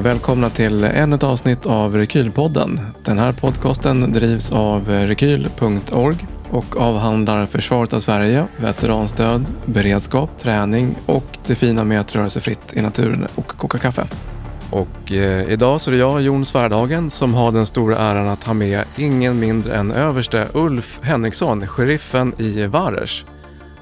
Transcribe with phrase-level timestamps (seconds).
[0.00, 2.80] och välkomna till ännu ett avsnitt av Rekylpodden.
[3.04, 11.24] Den här podcasten drivs av rekyl.org och avhandlar försvaret av Sverige, veteranstöd, beredskap, träning och
[11.46, 14.06] det fina med att röra sig fritt i naturen och koka kaffe.
[14.70, 18.44] Och eh, idag så är det jag, Jon Svärdhagen, som har den stora äran att
[18.44, 23.24] ha med ingen mindre än överste Ulf Henriksson, sheriffen i Vares,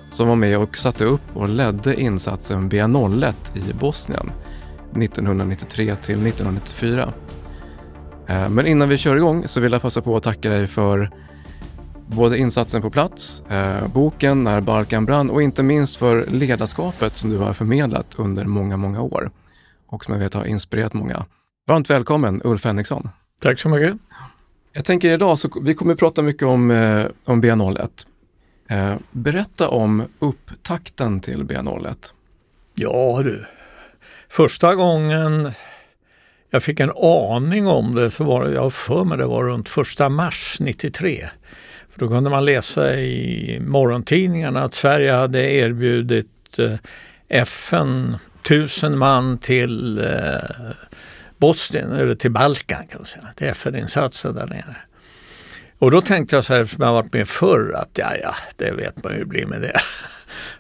[0.09, 4.31] som var med och satte upp och ledde insatsen B01 i Bosnien
[5.03, 7.13] 1993 till 1994.
[8.27, 11.11] Eh, men innan vi kör igång så vill jag passa på att tacka dig för
[12.07, 17.31] både insatsen på plats, eh, boken När Balkan brann och inte minst för ledarskapet som
[17.31, 19.31] du har förmedlat under många, många år
[19.87, 21.25] och som jag vet har inspirerat många.
[21.67, 23.09] Varmt välkommen Ulf Henriksson.
[23.43, 23.97] Tack så mycket.
[24.73, 28.07] Jag tänker idag så vi kommer att prata mycket om, eh, om B01.
[28.69, 32.13] Eh, berätta om upptakten till B01.
[32.75, 33.47] Ja du,
[34.29, 35.53] första gången
[36.51, 39.69] jag fick en aning om det så var det, jag för mig det var runt
[39.69, 41.29] första mars 93.
[41.91, 46.75] För då kunde man läsa i morgontidningarna att Sverige hade erbjudit eh,
[47.29, 50.35] FN tusen man till eh,
[51.37, 54.77] Bosnien, eller till Balkan kan man säga, till FN-insatser där nere.
[55.79, 58.71] Och då tänkte jag så här, eftersom jag varit med förr, att ja, ja, det
[58.71, 59.81] vet man ju hur det blir med det.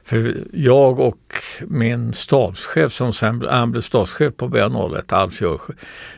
[0.04, 1.34] För jag och
[1.66, 5.72] min stabschef som sen han blev stabschef på BA01, Alf Jörsjö,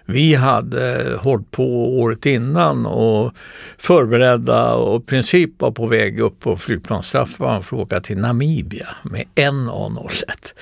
[0.04, 3.32] vi hade hållit på året innan och
[3.78, 8.88] förberedda och i princip var på väg upp på flygplansstraff för att åka till Namibia
[9.02, 10.54] med en A01.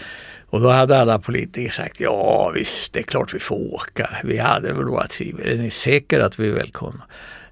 [0.50, 4.10] Och då hade alla politiker sagt ja visst, det är klart vi får åka.
[4.24, 5.48] Vi hade väl våra tvivel.
[5.48, 7.02] Är ni säkra att vi är välkomna?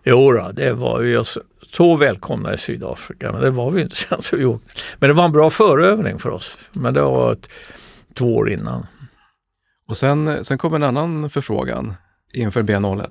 [0.09, 1.23] Jo då, det var vi
[1.73, 4.23] så välkomna i Sydafrika, men det var vi inte sen.
[4.23, 4.45] Så vi
[4.99, 6.59] Men det var en bra förövning för oss.
[6.73, 7.51] Men det var ett,
[8.15, 8.87] två år innan.
[9.89, 11.94] Och sen, sen kom en annan förfrågan
[12.33, 13.11] inför B01.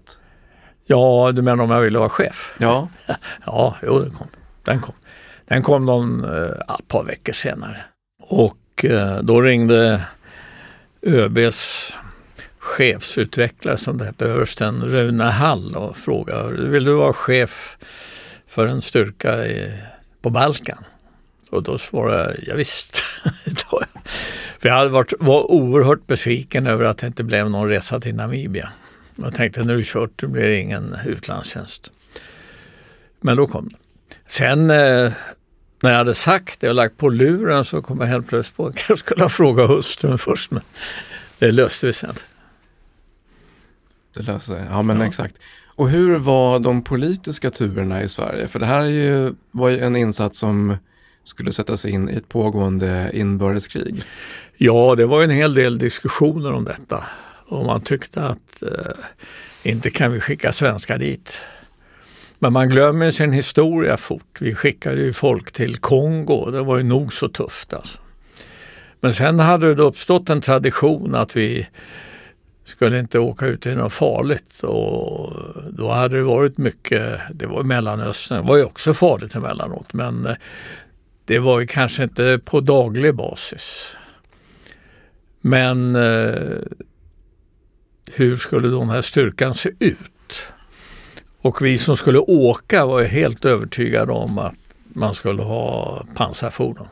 [0.85, 2.55] Ja, du menar om jag ville vara chef?
[2.57, 2.89] Ja.
[3.45, 4.27] ja, jo, den kom.
[4.65, 4.95] Den kom,
[5.45, 7.77] den kom någon, äh, ett par veckor senare.
[8.19, 10.01] Och och eh, då ringde
[11.01, 11.95] ÖBs
[12.65, 17.77] chefsutvecklare som det hette, översten Rune Hall och frågade vill du vara chef
[18.47, 19.71] för en styrka i,
[20.21, 20.83] på Balkan?
[21.49, 22.97] Och då svarade jag ja, visst.
[24.59, 28.15] för jag hade varit, var oerhört besviken över att det inte blev någon resa till
[28.15, 28.71] Namibia.
[29.15, 31.91] Jag tänkte nu är det kört, det blir ingen utlandstjänst.
[33.21, 33.75] Men då kom det.
[34.27, 35.11] Sen eh,
[35.83, 38.67] när jag hade sagt det och lagt på luren så kom jag helt plötsligt på
[38.67, 40.51] att jag skulle ha frågat hustrun först.
[40.51, 40.61] Men
[41.39, 42.15] det löste vi sen.
[44.15, 45.05] Det löste sig, ja men ja.
[45.05, 45.35] exakt.
[45.75, 48.47] Och hur var de politiska turerna i Sverige?
[48.47, 50.77] För det här är ju, var ju en insats som
[51.23, 54.03] skulle sättas in i ett pågående inbördeskrig.
[54.57, 57.03] Ja, det var en hel del diskussioner om detta.
[57.47, 58.93] Och man tyckte att eh,
[59.63, 61.41] inte kan vi skicka svenskar dit.
[62.39, 64.37] Men man glömmer sin historia fort.
[64.39, 67.99] Vi skickade ju folk till Kongo, det var ju nog så tufft alltså.
[68.99, 71.67] Men sen hade det uppstått en tradition att vi
[72.65, 75.33] skulle inte åka ut i något farligt och
[75.69, 80.25] då hade det varit mycket, det var Mellanöstern, det var ju också farligt emellanåt men
[80.25, 80.35] eh,
[81.25, 83.97] det var ju kanske inte på daglig basis.
[85.41, 86.57] Men eh,
[88.11, 90.51] hur skulle den här styrkan se ut?
[91.41, 94.55] Och vi som skulle åka var helt övertygade om att
[94.93, 96.87] man skulle ha pansarfordon.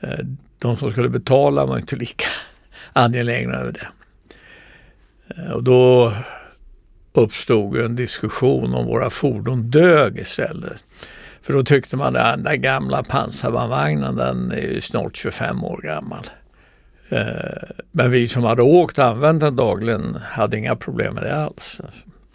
[0.00, 0.18] Eh,
[0.58, 2.26] de som skulle betala var inte lika
[2.92, 3.88] angelägna över det.
[5.28, 6.12] Eh, och då
[7.12, 10.84] uppstod en diskussion om våra fordon dög istället.
[11.42, 15.80] För då tyckte man att den där gamla pansarbandvagnen den är ju snart 25 år
[15.82, 16.26] gammal.
[17.08, 21.36] Eh, men vi som hade åkt och använt den dagligen hade inga problem med det
[21.36, 21.80] alls.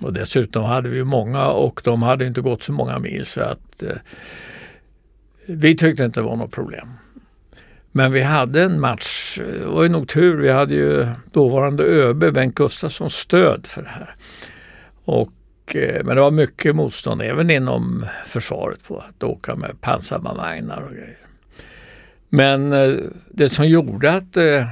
[0.01, 3.83] Och dessutom hade vi många och de hade inte gått så många mil så att
[3.83, 3.95] eh,
[5.45, 6.87] vi tyckte inte det var något problem.
[7.91, 12.33] Men vi hade en match, det var ju nog tur, vi hade ju dåvarande ÖB
[12.33, 14.15] Bengt Gustafsson stöd för det här.
[15.05, 20.81] Och, eh, men det var mycket motstånd även inom försvaret på att åka med pansarbandvagnar
[20.81, 21.17] och grejer.
[22.29, 22.95] Men eh,
[23.29, 24.65] det som gjorde att eh,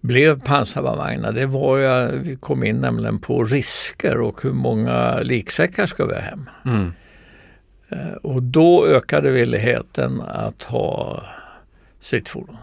[0.00, 5.86] blev pansarbandvagnar, det var ju, vi kom in nämligen på risker och hur många liksäckar
[5.86, 6.50] ska vi ha hem.
[6.64, 6.92] Mm.
[7.88, 11.22] Eh, och då ökade villigheten att ha
[12.06, 12.56] stridsfordon.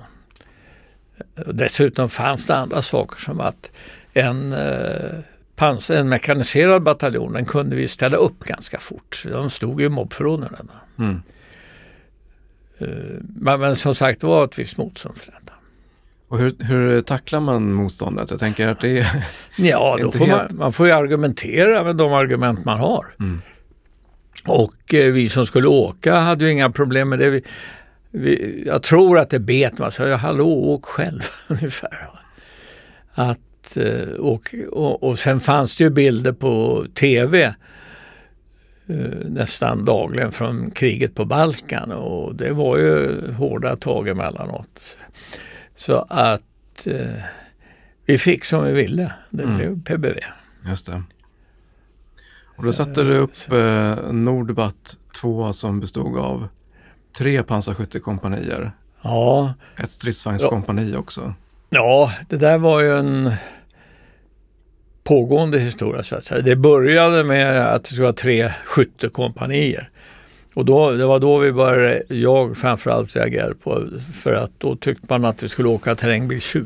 [1.35, 3.71] Eh, dessutom fanns det andra saker som att
[4.13, 5.19] en, eh,
[5.55, 9.23] pans en mekaniserad bataljon den kunde vi ställa upp ganska fort.
[9.25, 10.69] De stod ju i mobbförråden.
[10.99, 11.21] Mm.
[13.19, 15.53] Men, men som sagt det var ett visst motstånd för detta.
[16.27, 18.31] Och hur, hur tacklar man motståndet?
[18.31, 19.25] Jag tänker att det är...
[19.57, 23.05] Ja, då får man, man får ju argumentera med de argument man har.
[23.19, 23.41] Mm.
[24.47, 27.29] Och eh, vi som skulle åka hade ju inga problem med det.
[27.29, 27.43] Vi,
[28.13, 32.09] vi, jag tror att det bet man sa, ja, hallå, åk själv ungefär.
[33.13, 37.43] Att, eh, och, och, och sen fanns det ju bilder på tv
[38.87, 38.95] eh,
[39.25, 44.97] nästan dagligen från kriget på Balkan och det var ju hårda tag emellanåt.
[45.75, 47.23] Så att eh,
[48.05, 49.13] vi fick som vi ville.
[49.29, 49.57] Det Mm.
[49.57, 50.17] blev PBV.
[50.69, 51.03] Just det.
[52.55, 56.47] Och då satte du upp eh, Nordbat 2 som bestod av
[57.17, 58.71] tre pansarskyttekompanier.
[59.01, 61.33] Ja, Ett stridsvagnskompani också.
[61.69, 63.33] ja, det där var ju en
[65.03, 66.41] pågående historia så att säga.
[66.41, 69.89] Det började med att det skulle vara tre skyttekompanier.
[70.55, 75.05] Och då, det var då vi började, jag framförallt reagerade på, för att då tyckte
[75.09, 76.65] man att vi skulle åka terrängbil 20.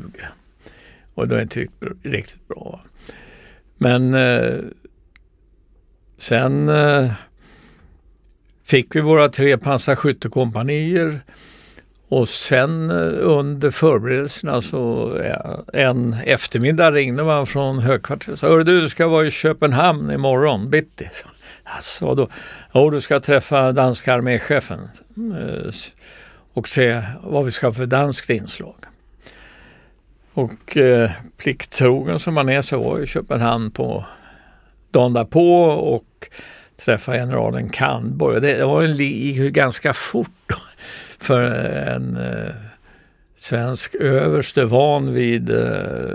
[1.14, 2.80] Och det var inte riktigt, riktigt bra.
[3.76, 4.56] Men eh,
[6.18, 7.10] sen eh,
[8.68, 11.20] fick vi våra tre pansarskyttekompanier.
[12.08, 18.48] Och sen eh, under förberedelserna så eh, en eftermiddag ringde man från högkvarteret och sa
[18.48, 20.70] Hör du, du ska vara i Köpenhamn imorgon.
[20.70, 21.08] Bitti.
[21.64, 22.28] Alltså, då,
[22.74, 24.88] Jo, du ska träffa danska arméchefen.
[26.52, 28.76] Och se vad vi ska ha för danskt inslag.
[30.32, 34.04] Och eh, plikttrogen som man är så var jag i Köpenhamn på
[34.90, 36.28] dagen därpå och
[36.84, 38.40] träffade generalen Kandborg.
[38.40, 40.56] Det, var en, gick ju ganska fort då
[41.18, 42.54] för en eh,
[43.36, 46.12] svensk överste van vid eh,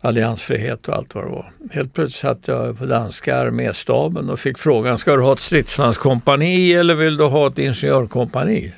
[0.00, 1.52] alliansfrihet och allt vad det var.
[1.72, 6.72] Helt plötsligt satt jag på danska arméstaben och fick frågan, ska du ha ett stridsvagnskompani
[6.72, 8.72] eller vill du ha ett ingenjörkompani?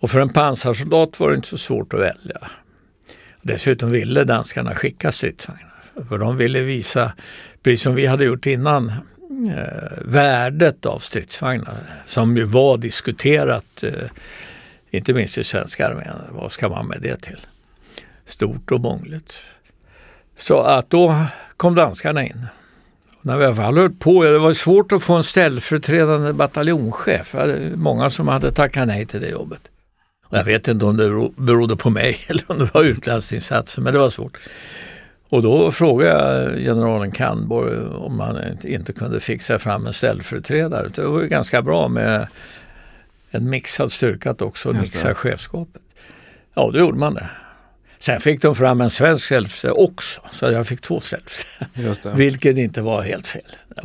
[0.00, 2.38] Och för en pansarsoldat var det inte så svårt att välja.
[3.42, 5.70] Dessutom ville danskarna skicka stridsvagnar.
[6.08, 7.12] För de ville visa,
[7.62, 8.92] precis som vi hade gjort innan,
[9.30, 11.82] eh, värdet av stridsvagnar.
[12.06, 13.92] Som ju var diskuterat, eh,
[14.90, 16.16] inte minst i svenska armén.
[16.30, 17.40] Vad ska man med det till?
[18.24, 19.42] Stort och mångligt.
[20.36, 21.24] Så att då
[21.56, 22.46] kom danskarna in.
[23.18, 27.34] Och när vi väl höll på, det var svårt att få en ställföreträdande bataljonschef.
[27.74, 29.70] Många som hade tackat nej till det jobbet.
[30.26, 33.92] Och jag vet inte om det berodde på mig eller om det var utlandsinsatsen men
[33.92, 34.38] det var svårt.
[35.30, 36.10] Och då frågade
[36.44, 40.88] jag generalen Kandborg om han inte- kunde fixa fram en ställföreträdare.
[40.94, 42.26] Det var ju ganska bra med
[43.30, 45.82] en mixad styrka att också mixa chefskapet.
[46.54, 47.30] Ja, då gjorde man det.
[47.98, 52.16] Sen fick de fram en svensk ställföreträdare också, så jag fick två ställföreträdare.
[52.16, 53.42] Vilket inte var helt fel.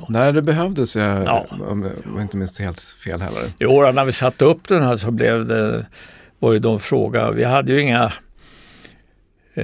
[0.09, 1.45] Nej, det behövdes jag, Ja.
[1.49, 3.41] om var inte minst helt fel heller.
[3.59, 5.85] I år när vi satte upp den här så blev det,
[6.39, 8.13] var det de fråga, vi hade ju inga
[9.53, 9.63] eh,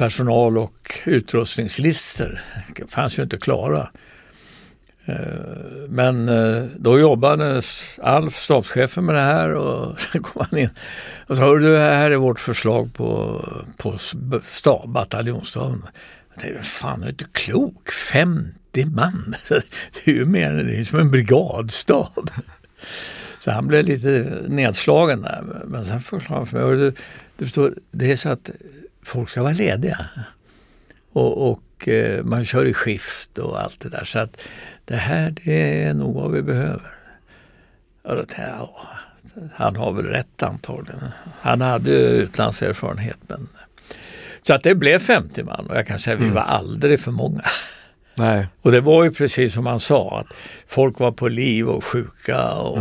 [0.00, 2.40] personal och utrustningslistor.
[2.76, 3.90] Det fanns ju inte klara.
[5.04, 5.14] Eh,
[5.88, 7.62] men eh, då jobbade
[8.02, 10.70] Alf, stabschefen med det här och sen kom han in
[11.26, 13.40] och sa, "Hörru du, här är vårt förslag på,
[13.76, 13.94] på
[14.42, 15.82] stab, bataljonsstaben.
[16.34, 19.34] Jag tänkte, fan, jag är inte klok, 50 man.
[19.48, 22.30] Det är ju mer, det är som en brigadstab.
[23.40, 25.44] Så han blev lite nedslagen där.
[25.64, 26.92] Men sen förklarade han för mig, "Hörru du,
[27.36, 28.50] du förstår, det är så att
[29.02, 30.06] folk ska vara lediga.
[31.12, 34.04] Och, och eh, man kör i skift och allt det där.
[34.04, 34.40] Så att
[34.84, 36.90] det här det är nog vad vi behöver.
[38.02, 38.88] Och då tänkte jag, ja,
[39.54, 41.00] han har väl rätt antagligen.
[41.40, 43.18] Han hade ju utlandserfarenhet.
[43.26, 43.48] Men...
[44.42, 46.34] Så att det blev 50 man och jag kan säga att vi Mm.
[46.34, 47.42] var aldrig för många.
[48.20, 50.36] Nej, Och det var ju precis som han sa, att
[50.66, 52.50] folk var på liv och sjuka.
[52.50, 52.78] Och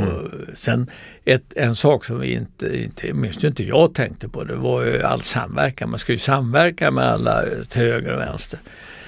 [0.53, 0.89] sen
[1.25, 5.03] ett, en sak som vi inte, inte, minst inte jag tänkte på, det var ju
[5.03, 5.89] all samverkan.
[5.89, 8.59] Man skulle ju samverka med alla till höger och vänster.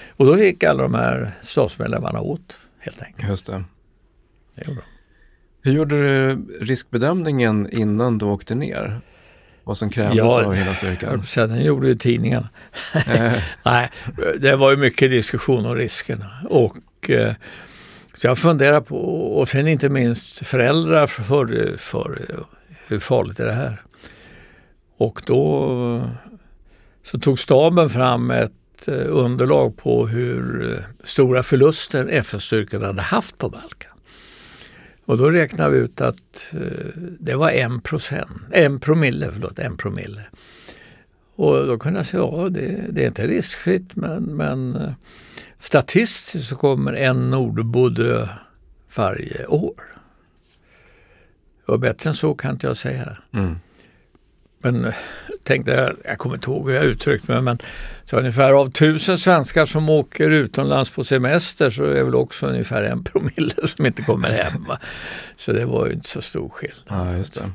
[0.10, 3.30] Och då gick alla de här stabsmedlemmarna åt, helt enkelt.
[3.30, 3.64] just det.
[4.56, 4.86] Det gjorde de.
[5.64, 9.02] Hur gjorde du riskbedömningen innan du åkte ner?
[9.64, 11.24] Vad som krävdes Ja, av hela styrkan?
[11.36, 12.50] Den gjorde ju tidningarna.
[13.08, 13.92] Eh, Nej,
[14.40, 16.30] det var ju mycket diskussion om riskerna.
[16.50, 17.34] Och, eh,
[18.14, 18.98] så jag funderar på,
[19.38, 22.22] och sen inte minst föräldrar för, för
[22.88, 23.82] hur farligt är det här?
[24.98, 26.02] Och då
[27.04, 33.50] så tog staben fram ett eh, underlag på hur stora förluster FN-styrkorna hade haft på
[33.50, 33.91] Balkan.
[35.12, 39.78] Och då räknade vi ut att eh, det var en procent, en promille, förlåt, en
[39.78, 40.22] promille.
[41.36, 44.94] Och då kunde jag säga, ja det, det är inte riskfritt men, men eh,
[45.60, 48.28] statistiskt så kommer en nordbo dö
[48.96, 49.82] varje år.
[51.66, 53.40] Och bättre än så kan inte jag säga det.
[53.40, 53.56] mm.
[54.62, 54.94] Men eh,
[55.44, 57.60] tänkte jag, kommer inte ihåg hur jag uttryckte mig, men
[58.06, 62.48] så ungefär av tusen svenskar som åker utomlands på semester så är det väl också
[62.48, 64.64] ungefär en promille som inte kommer hem.
[64.68, 64.80] Va?
[65.38, 67.08] Så det var ju inte så stor skillnad.
[67.10, 67.52] Ja, just det.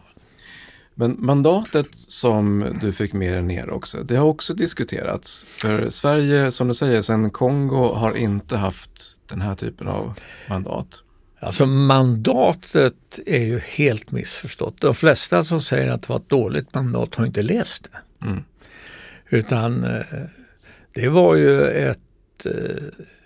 [0.99, 5.47] Men mandatet som du fick med dig ner också, det har också diskuterats.
[5.49, 10.15] För Sverige, som du säger, sedan Kongo har inte haft den här typen av
[10.49, 11.03] mandat.
[11.41, 14.81] Alltså mandatet är ju helt missförstått.
[14.81, 18.27] De flesta som säger att det var ett dåligt mandat har inte läst det.
[18.27, 18.45] Mm.
[19.29, 20.07] Utan eh,
[20.95, 22.53] det var ju ett eh,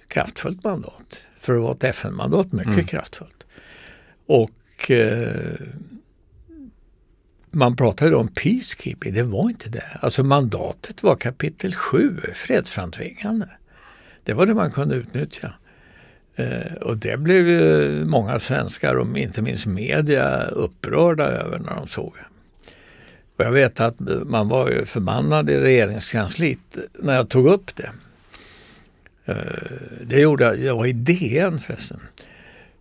[0.08, 1.22] kraftfullt mandat.
[1.38, 2.86] För att vara ett FN-mandat mycket Mm.
[2.86, 3.46] kraftfullt.
[4.26, 5.60] Och eh,
[7.50, 9.98] man pratade om peacekeeping, det var inte det.
[10.00, 13.48] Alltså mandatet var kapitel 7, fredsframtvingande.
[14.24, 15.54] Det var det man kunde utnyttja.
[16.40, 21.86] Eh, och det blev ju många svenskar och inte minst media upprörda över när de
[21.86, 22.14] såg.
[23.36, 27.90] Och jag vet att man var ju förbannad i regeringskansliet när jag tog upp det.
[29.24, 29.36] Eh,
[30.00, 32.00] det gjorde jag, jag var i DN förresten.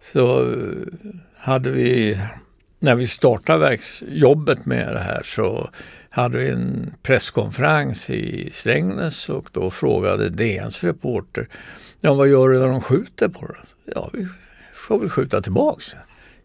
[0.01, 0.55] Så
[1.37, 2.19] hade vi,
[2.79, 5.69] när vi startade verks, jobbet med det här så
[6.09, 11.47] hade vi en presskonferens i Strängnäs och då frågade DNs reporter
[12.01, 13.75] Ja, vad gör du när de skjuter på oss?
[13.95, 14.27] Ja, vi
[14.73, 15.95] får väl skjuta tillbaks.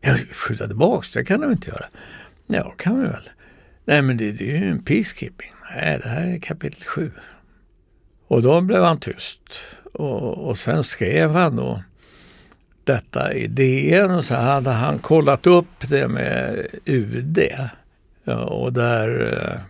[0.01, 1.87] Ja, skjuta tillbaks, det kan de inte göra.
[2.47, 3.29] Ja, kan vi väl.
[3.85, 5.53] Nej, men det, det är ju en peacekeeping.
[5.75, 7.11] Nej, det här är kapitel 7.
[8.29, 9.61] Och då blev han tyst.
[9.93, 11.83] Och, och sen skrev han då
[12.87, 17.39] detta i DN och så hade han kollat upp det med UD.
[18.25, 19.61] Och där eh,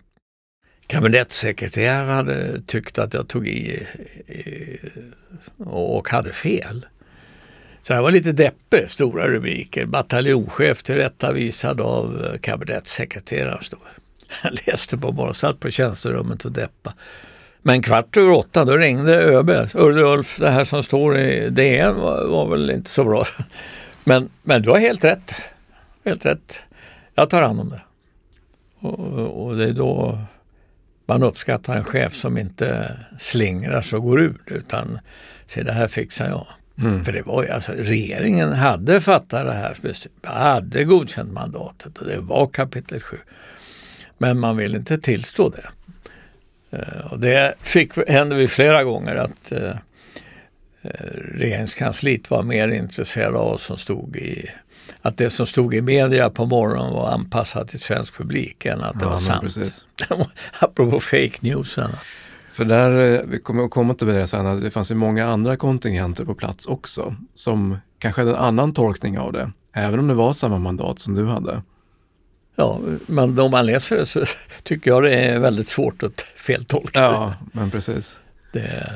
[0.87, 3.87] kabinettssekreteraren hade tyckt att jag tog i,
[4.27, 4.79] i
[5.57, 6.85] och hade fel.
[7.83, 9.85] Så jag var lite deppig, stora rubriker.
[9.85, 13.59] Bataljonschef tillrättavisad av eh, kabinettssekreteraren.
[14.43, 16.93] Jag läste på morgonen, satt på tjänsterummet och deppa.
[17.67, 19.49] Men kvart över åtta, då ringde ÖB.
[19.73, 23.25] Urre Ulf, det här som står i DN var, var väl inte så bra.
[24.03, 25.35] Men, men du har helt rätt.
[26.05, 26.63] Helt rätt.
[27.15, 27.81] Jag tar hand om det.
[28.79, 30.19] Och, och det är då
[31.05, 34.99] man uppskattar en chef som inte slingrar sig och går ur utan
[35.47, 36.47] säger det här fixar jag.
[36.79, 37.05] Mm.
[37.05, 42.07] För det var ju alltså, regeringen hade fattat det här beslutet, hade godkänt mandatet och
[42.07, 43.17] det var kapitel 7.
[44.17, 45.84] Men man vill inte tillstå det.
[46.75, 49.69] Eh, Och det fick, hände vi flera gånger att eh,
[50.81, 50.89] eh,
[51.35, 54.49] regeringskansliet var mer intresserade av som stod i
[55.01, 58.99] att det som stod i media på morgonen var anpassat till svensk publik än att
[58.99, 59.41] det Ja, var sant.
[59.41, 59.85] precis.
[60.59, 61.89] Apropå fake newsen.
[62.51, 65.25] För där, eh, vi kommer att komma till det sen, att det fanns ju många
[65.27, 70.07] andra kontingenter på plats också som kanske hade en annan tolkning av det, även om
[70.07, 71.61] det var samma mandat som du hade.
[72.55, 74.23] Ja, men om man läser det så
[74.63, 78.19] tycker jag det är väldigt svårt att feltolka Ja, men precis.
[78.53, 78.91] det.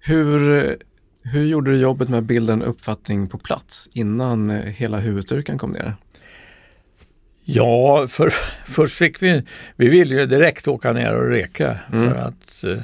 [0.00, 0.76] Hur,
[1.24, 5.70] hur gjorde du jobbet med att bilda en uppfattning på plats innan hela huvudstyrkan kom
[5.70, 5.94] ner?
[7.44, 8.30] Ja, för,
[8.66, 9.42] först fick vi,
[9.76, 12.10] vi ville ju direkt åka ner och reka Mm.
[12.10, 12.78] för att eh,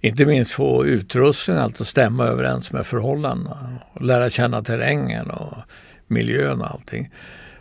[0.00, 5.54] inte minst få utrustningen att stämma överens med förhållandena och lära känna terrängen och
[6.06, 7.10] miljön och allting.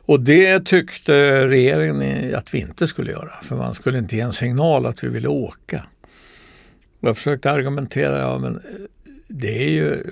[0.06, 4.34] Och det tyckte regeringen att vi inte skulle göra för man skulle inte ge en
[4.34, 5.86] signal att vi ville åka.
[7.00, 8.62] Och jag försökte argumentera, ja men eh,
[9.28, 10.04] det är ju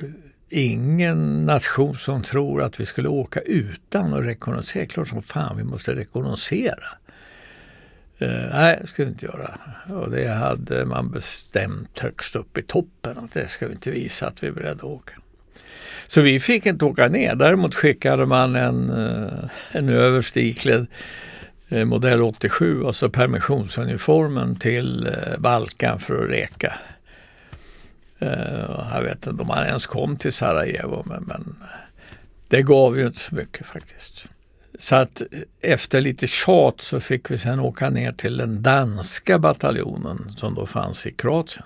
[0.50, 4.86] ingen nation som tror att vi skulle åka utan att rekognosera.
[4.86, 6.88] Klart som fan vi måste rekognosera.
[8.22, 9.60] Uh, nej, det skulle vi inte göra.
[9.90, 14.28] Och det hade man bestämt högst upp i toppen att det ska vi inte visa
[14.28, 15.16] att vi är beredda att åka.
[16.10, 17.36] Så vi fick inte åka ner.
[17.36, 20.88] Däremot skickade man en, eh, en överste eh, iklädd
[21.86, 26.74] modell 87, alltså permissionsuniformen till eh, Balkan för att reka.
[28.94, 31.56] Jag vet inte om han ens kom till Sarajevo men, men
[32.48, 34.26] det gav ju inte så mycket faktiskt.
[34.80, 35.22] Så att
[35.62, 40.66] efter lite tjat så fick vi sen åka ner till den danska bataljonen som då
[40.66, 41.66] fanns i Kroatien.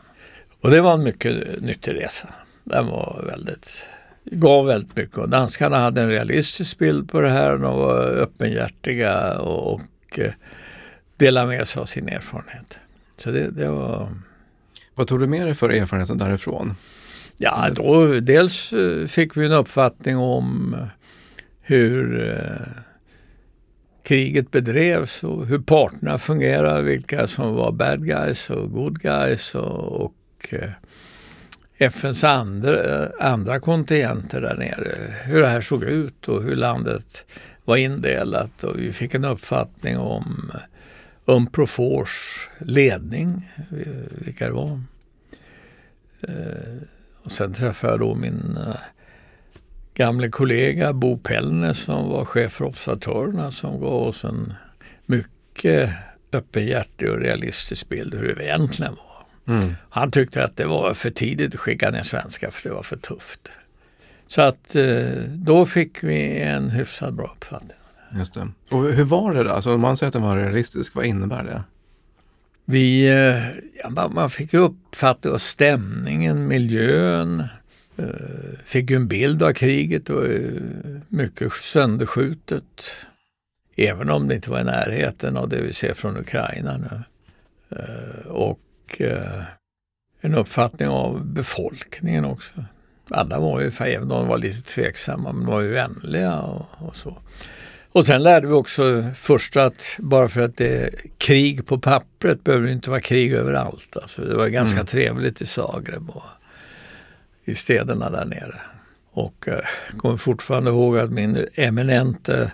[0.61, 2.27] Och det var en mycket nyttig resa.
[2.63, 3.85] Den var väldigt,
[4.25, 7.57] gav väldigt mycket och danskarna hade en realistisk bild på det här.
[7.57, 10.31] De var öppenhjärtiga och, och eh,
[11.17, 12.79] delade med sig av sin erfarenhet.
[13.17, 14.07] Så det, det var
[14.95, 16.75] Vad tog du med dig för erfarenheter därifrån?
[17.37, 20.87] Ja, då, dels eh, fick vi en uppfattning om eh,
[21.61, 22.33] hur
[24.03, 30.01] kriget bedrevs och hur parterna fungerar, vilka som var bad guys och good guys och,
[30.01, 30.13] och
[31.83, 37.25] FNs andra, andra kontingenter där nere, hur det här såg ut och hur landet
[37.65, 40.51] var indelat och vi fick en uppfattning om,
[41.25, 43.49] Unprofors ledning,
[44.09, 44.81] vilka det var.
[46.21, 46.77] Eh,
[47.23, 48.75] och sen träffade jag då min eh,
[49.93, 54.53] gamle kollega Bo Pellner som var chef för Observatörerna som gav oss en
[55.05, 55.89] mycket
[56.31, 59.12] öppenhjärtig och realistisk bild hur det egentligen var.
[59.47, 59.75] Mm.
[59.89, 62.97] Han tyckte att det var för tidigt att skicka ner svenska för det var för
[62.97, 63.51] tufft.
[64.27, 67.77] Så att eh, då fick vi en hyfsat bra uppfattning.
[68.17, 68.47] Just det.
[68.69, 69.51] Och hur var det då?
[69.51, 71.63] Alltså om man säger att den var realistisk, vad innebär det?
[72.65, 77.43] Vi, eh, ja, man fick uppfatta stämningen, miljön,
[77.97, 78.05] eh,
[78.65, 80.27] fick en bild av kriget och
[81.07, 82.91] mycket sönderskjutet.
[83.75, 87.03] Även om det inte var i närheten av det vi ser från Ukraina nu.
[88.27, 88.59] Och
[90.21, 92.63] en uppfattning av befolkningen också
[93.09, 96.65] alla var ju, även om de var lite tveksamma, men de var ju vänliga och,
[96.79, 97.17] och, så.
[97.91, 102.43] Och sen lärde vi också först att bara för att det är krig på pappret
[102.43, 103.97] behöver det inte vara krig överallt.
[104.01, 104.85] Alltså det var ganska mm.
[104.85, 106.23] trevligt i Zagreb och
[107.45, 108.55] i städerna där nere.
[109.11, 112.51] Och jag eh, kommer fortfarande ihåg att min eminente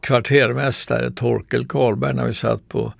[0.00, 2.92] kvartermästare Torkel Karlberg när vi satt på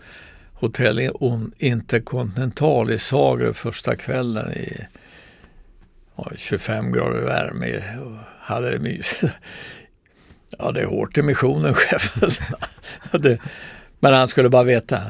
[0.60, 1.10] hotell
[1.58, 4.86] Intercontinental i Zagreb första kvällen i
[6.36, 9.24] 25 grader värme och hade det mysigt.
[10.58, 12.30] Ja, det är hårt i missionen, chefen.
[14.00, 15.02] men han skulle bara veta.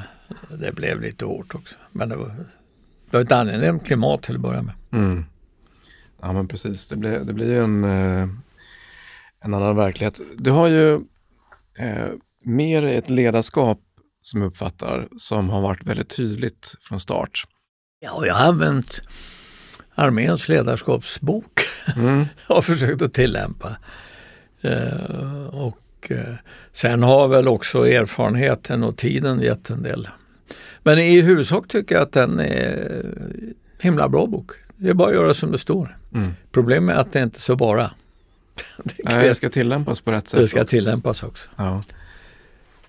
[0.61, 1.77] Det blev lite hårt också.
[1.93, 4.75] Men det var, det var ett angenämt klimat till att börja med.
[4.93, 5.25] Mm.
[6.23, 6.89] Ja, men precis.
[6.89, 8.29] Det blir, det blir ju en, eh,
[9.41, 10.21] en annan verklighet.
[10.37, 10.95] Du har ju
[11.79, 12.09] eh,
[12.43, 13.81] mer ett ledarskap
[14.29, 17.45] som jag uppfattar som har varit väldigt tydligt från start.
[18.01, 19.03] Ja, jag har använt
[19.95, 21.61] arméns ledarskapsbok
[21.97, 22.27] mm.
[22.47, 23.77] har försökt att tillämpa.
[24.61, 26.35] Eh, och eh,
[26.73, 30.09] sen har väl också erfarenheten och tiden gett en del.
[30.83, 33.05] Men i huvudsak tycker jag att den är
[33.81, 34.51] himla bra bok.
[34.77, 35.99] Det är bara att göra som det står.
[36.15, 36.33] Mm.
[36.53, 37.83] Problemet är att det inte är så bara.
[38.85, 40.41] det, Nej, det ska tillämpas på rätt sätt.
[40.41, 40.71] Det ska också.
[40.71, 41.49] tillämpas också.
[41.57, 41.83] Ja.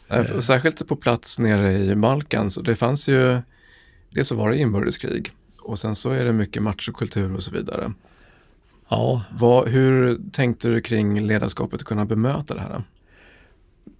[0.10, 0.40] Eh.
[0.40, 3.42] Särskilt på plats nere i Balkan, så det fanns ju,
[4.10, 7.94] det så var det inbördeskrig och sen så är det mycket machokultur och så vidare.
[8.90, 9.24] Ja.
[9.32, 12.84] Vad, hur tänkte du kring ledarskapet att kunna bemöta det här?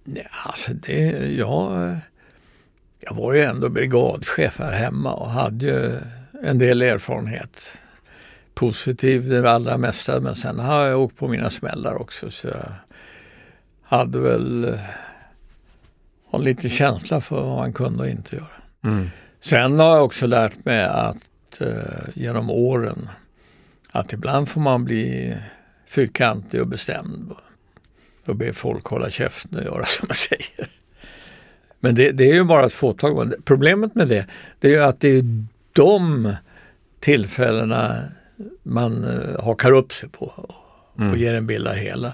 [0.04, 1.96] Ja, alltså det, jag,
[3.00, 5.92] jag var ju ändå brigadchef här hemma och hade ju
[6.42, 7.78] en del erfarenhet.
[8.54, 12.72] Positiv det allra mesta men sen har jag åkt på mina smällar också så jag
[13.82, 14.78] hade väl
[16.30, 18.46] har lite känsla för vad man kunde och inte göra.
[18.84, 19.10] Mm.
[19.40, 21.68] Sen har jag också lärt mig att eh,
[22.14, 23.08] genom åren
[23.90, 25.36] att ibland får man bli
[25.86, 27.32] fyrkantig och bestämd
[28.26, 30.68] och be folk hålla käften och göra som man säger.
[31.80, 34.26] Men det, det är ju bara ett fåtal Problemet med det,
[34.60, 35.24] det är ju att det är
[35.72, 36.34] de
[37.00, 38.02] tillfällena
[38.62, 41.12] man uh, hakar upp sig på och, mm.
[41.12, 42.12] och ger en bild av hela.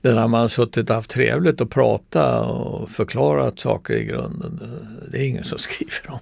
[0.00, 4.60] Det när man suttit och haft trevligt och pratat och förklarat saker i grunden,
[5.10, 6.18] det, är ingen som skriver om.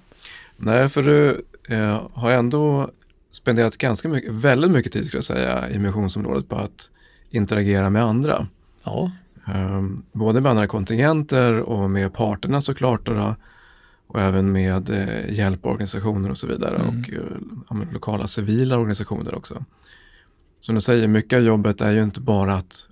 [0.57, 2.89] Nej, för du eh, har ändå
[3.31, 6.89] spenderat ganska mycket, väldigt mycket tid ska jag säga i missionsområdet på att
[7.29, 8.47] interagera med andra.
[8.83, 9.11] Ja.
[9.47, 13.35] Eh, både med andra kontingenter och med parterna såklart då,
[14.07, 16.99] och även med eh, hjälporganisationer och så vidare mm.
[16.99, 17.09] och
[17.77, 19.65] eh, lokala civila organisationer också.
[20.59, 22.88] Som du säger, mycket av jobbet är ju inte bara att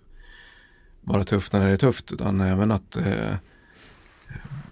[1.08, 3.04] vara tuff när det är tufft utan även att eh,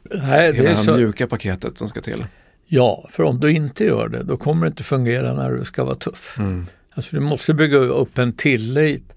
[0.04, 0.96] Nej, det hela är så...
[0.96, 2.26] mjuka paketet som ska till.
[2.66, 5.84] Ja, för om du inte gör det då kommer det inte fungera när du ska
[5.84, 6.36] vara tuff.
[6.40, 6.68] Mm.
[6.94, 9.14] Alltså du måste bygga upp en tillit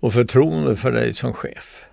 [0.00, 1.84] och förtroende för dig som chef.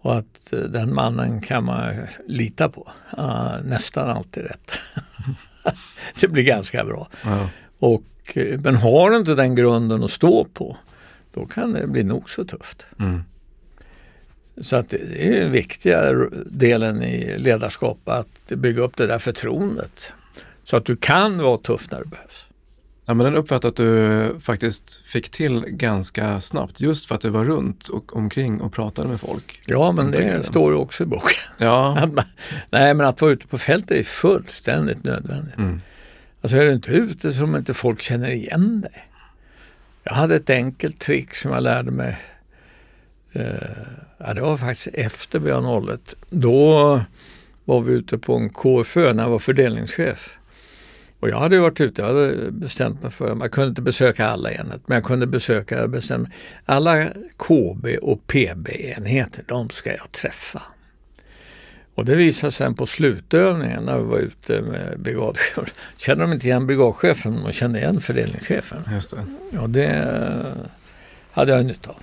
[0.00, 1.94] Och att eh, den mannen kan man
[2.26, 2.88] lita på.
[3.18, 4.72] Uh, nästan alltid rätt.
[6.20, 7.08] det blir ganska bra.
[7.24, 7.48] Ja.
[7.78, 10.76] Och, eh, men har du inte den grunden att stå på
[11.34, 12.86] då kan det bli nog så tufft.
[13.00, 13.24] Mm.
[14.60, 20.12] Så att det är den viktiga delen i ledarskap att bygga upp det där förtroendet.
[20.64, 22.46] Så att du kan vara tuff när det behövs.
[23.04, 27.30] Ja, men den uppfattar att du faktiskt fick till ganska snabbt just för att du
[27.30, 29.62] var runt och omkring och pratade med folk.
[29.66, 31.38] Ja, men det står ju också i boken.
[31.58, 32.08] Ja.
[32.70, 35.58] nej, men att vara ute på fältet är fullständigt nödvändigt.
[35.58, 35.80] Mm.
[36.42, 39.08] Alltså är du inte ute som inte folk känner igen dig.
[40.04, 42.18] Jag hade ett enkelt trick som jag lärde mig
[44.18, 46.14] ja, det var faktiskt efter BA01.
[46.30, 47.00] Då
[47.64, 50.38] var vi ute på en KFÖ när jag var fördelningschef.
[51.20, 54.50] Och jag hade varit ute, jag hade bestämt mig för, man kunde inte besöka alla
[54.50, 56.30] enheter, men jag kunde besöka, jag bestämde,
[56.64, 60.62] alla KB och PB-enheter, de ska jag träffa.
[61.94, 65.64] Och det visade sig sen på slutövningen när vi var ute med brigadchefen.
[65.96, 68.82] Kände de inte igen brigadchefen, de kände igen fördelningschefen.
[68.92, 69.14] Just
[69.50, 69.58] det.
[69.58, 70.66] Och det eh,
[71.32, 72.02] hade jag nytta av.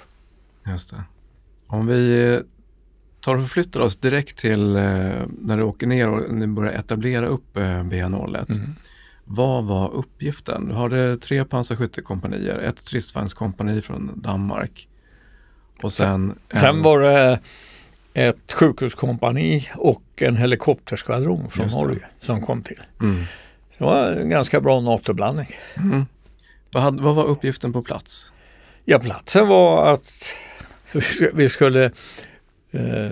[0.72, 1.04] Just det.
[1.70, 2.40] Om vi eh,
[3.22, 4.82] tar och förflyttar oss direkt till eh,
[5.42, 8.52] när du åker ner och ni börjar etablera upp eh, BN01.
[8.52, 8.76] Mm.
[9.26, 10.68] Vad var uppgiften?
[10.68, 14.88] Du hade tre pansarskyttekompanier, ett stridsvagnskompani från Danmark
[15.82, 16.36] och sen...
[16.50, 17.40] en- Sen var det
[18.14, 21.68] ett sjukhuskompani och en helikopterskvadron från.
[21.68, 22.80] Norge som kom till.
[23.02, 23.24] Mm.
[23.78, 25.48] Det var en ganska bra NATO-blandning.
[25.78, 26.06] Mm.
[26.72, 28.32] Vad, vad var uppgiften på plats?
[28.86, 30.12] Ja, platsen var att
[30.94, 31.92] vi sk- vi skulle
[32.72, 33.12] eh,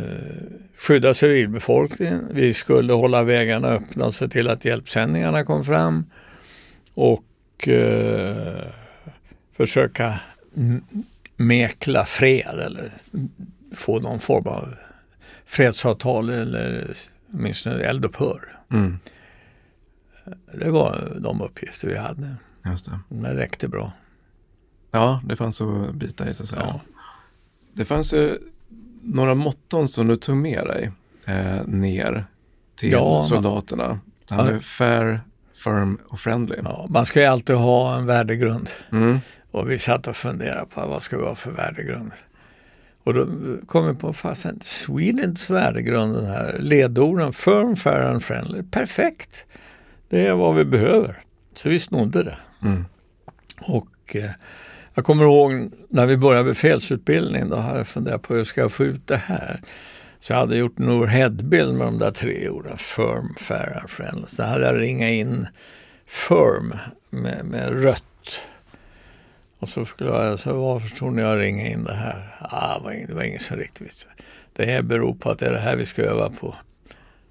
[0.76, 2.28] skydda civilbefolkningen.
[2.32, 6.06] Vi skulle hålla vägarna öppna och se till att hjälpsändningarna kom fram
[6.94, 8.64] och eh,
[9.58, 10.20] försöka
[11.36, 12.92] mäkla fred eller
[13.76, 14.76] få någon form av
[15.46, 16.88] fredsavtal eller
[17.34, 18.58] åtminstone eldupphör.
[18.72, 19.00] Mm.
[20.54, 22.36] Det var de uppgifter vi hade.
[22.66, 23.00] Just det.
[23.10, 23.92] Det räckte bra.
[24.92, 26.62] Ja, det fanns att bita i så att säga.
[26.66, 26.82] Ja.
[27.78, 28.38] Det fanns ju
[29.02, 30.92] några motton som du tog med dig
[31.26, 32.26] eh, ner
[32.76, 34.00] till Ja, soldaterna.
[34.30, 34.44] Ja.
[34.44, 35.22] med fair,
[35.64, 36.56] firm och friendly.
[36.64, 38.70] Ja, man ska ju alltid ha en värdegrund.
[38.92, 39.20] Mm.
[39.52, 42.12] Och vi satt och funderade på vad ska vi ha för värdegrund.
[43.04, 43.28] Och då
[43.68, 49.46] kom vi på, fasen, Swedens värdegrund, den här ledorden, firm, fair and friendly, perfekt.
[50.10, 51.24] Det är vad vi behöver.
[51.54, 52.38] Så vi snodde det.
[52.62, 52.86] Mm.
[53.62, 54.32] Och eh,
[54.98, 58.72] jag kommer ihåg när vi började befälsutbildning, då hade jag funderat på hur ska jag
[58.72, 59.62] få ut det här.
[60.20, 64.28] Så jag hade gjort en overheadbild med de där tre orden, firm, fair and friendly.
[64.28, 65.48] Så hade jag ringat in
[66.06, 66.74] firm
[67.10, 68.42] med, med rött.
[69.60, 72.38] Och så förklarade jag, så varför tror ni jag ringer in det här?
[72.40, 74.08] Ah, det, var ingen, det var ingen som riktigt visste.
[74.54, 76.56] Det här beror på att det är det här vi ska öva på.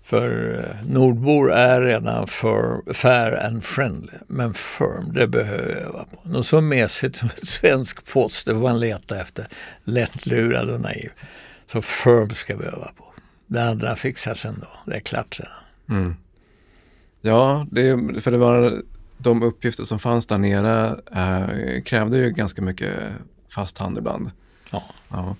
[0.07, 6.05] För eh, nordbor är redan för, fair and friendly, men firm, det behöver jag öva
[6.05, 6.29] på.
[6.29, 9.47] Något så mesigt som svensk post, det får man leta efter.
[9.85, 11.11] Lättlurad och naiv.
[11.67, 13.05] Så firm ska vi öva på.
[13.47, 15.47] Det andra fixar sig ändå, det är klart sedan.
[15.89, 16.17] Mm.
[17.21, 18.83] Ja, det, för det var
[19.19, 22.93] de uppgifter som fanns där nere eh, krävde ju ganska mycket
[23.49, 24.31] fast hand ibland.
[24.73, 24.83] Ja.
[25.09, 25.37] Ja.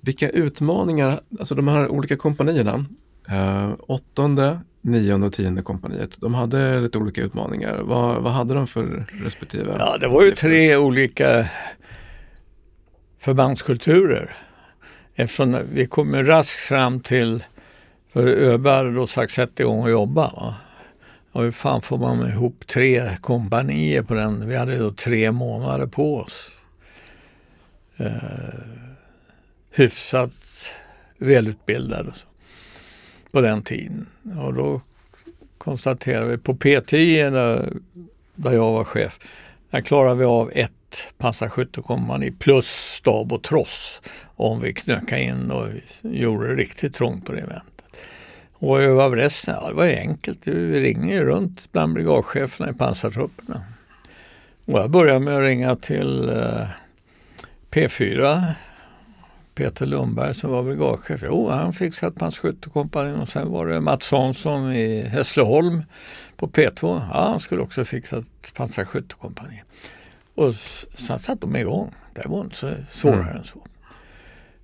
[0.00, 2.84] Vilka utmaningar, alltså de här olika kompanierna,
[3.28, 7.80] eh, åttonde, nionde och tionde kompaniet, de hade lite olika utmaningar.
[7.82, 9.76] Vad, vad hade de för respektive?
[9.78, 11.48] Ja, det var ju tre olika
[13.18, 14.36] förbandskulturer.
[15.14, 17.44] Eftersom vi kom raskt fram till,
[18.12, 20.32] för ÖB hade då sagt sätt igång och jobba.
[20.32, 20.54] Va?
[21.32, 24.48] Och hur fan får man ihop tre kompanier på den?
[24.48, 26.50] Vi hade då tre månader på oss.
[27.96, 28.12] Eh,
[29.70, 30.32] hyfsat
[31.18, 32.26] välutbildade och så,
[33.34, 34.06] på den tiden.
[34.38, 34.80] Och då
[35.58, 37.72] konstaterade vi på P10 där,
[38.34, 39.18] där jag var chef,
[39.70, 44.02] där klarade vi av ett pansarskyttekompani plus stab och tross
[44.36, 45.68] om vi knökade in och
[46.02, 47.84] gjorde det riktigt trångt på regementet.
[48.52, 49.54] Och vad resten?
[49.60, 50.46] Ja, det var ju enkelt.
[50.46, 53.60] Vi ringer ju runt bland brigadcheferna i pansartrupperna.
[54.64, 56.66] Och jag började med att ringa till eh,
[57.70, 58.42] P4,
[59.54, 61.22] Peter Lundberg som var brigadchef.
[61.24, 65.82] Jo, han fixade ett pansarskyttekompani och sen var det Mats Hansson i Hässleholm
[66.36, 67.02] på P2.
[67.12, 69.62] Ja, han skulle också fixa ett pansarskyttekompani.
[70.34, 71.94] Och sen satte de igång.
[72.14, 73.36] Det var inte så svårare Mm.
[73.36, 73.66] än så.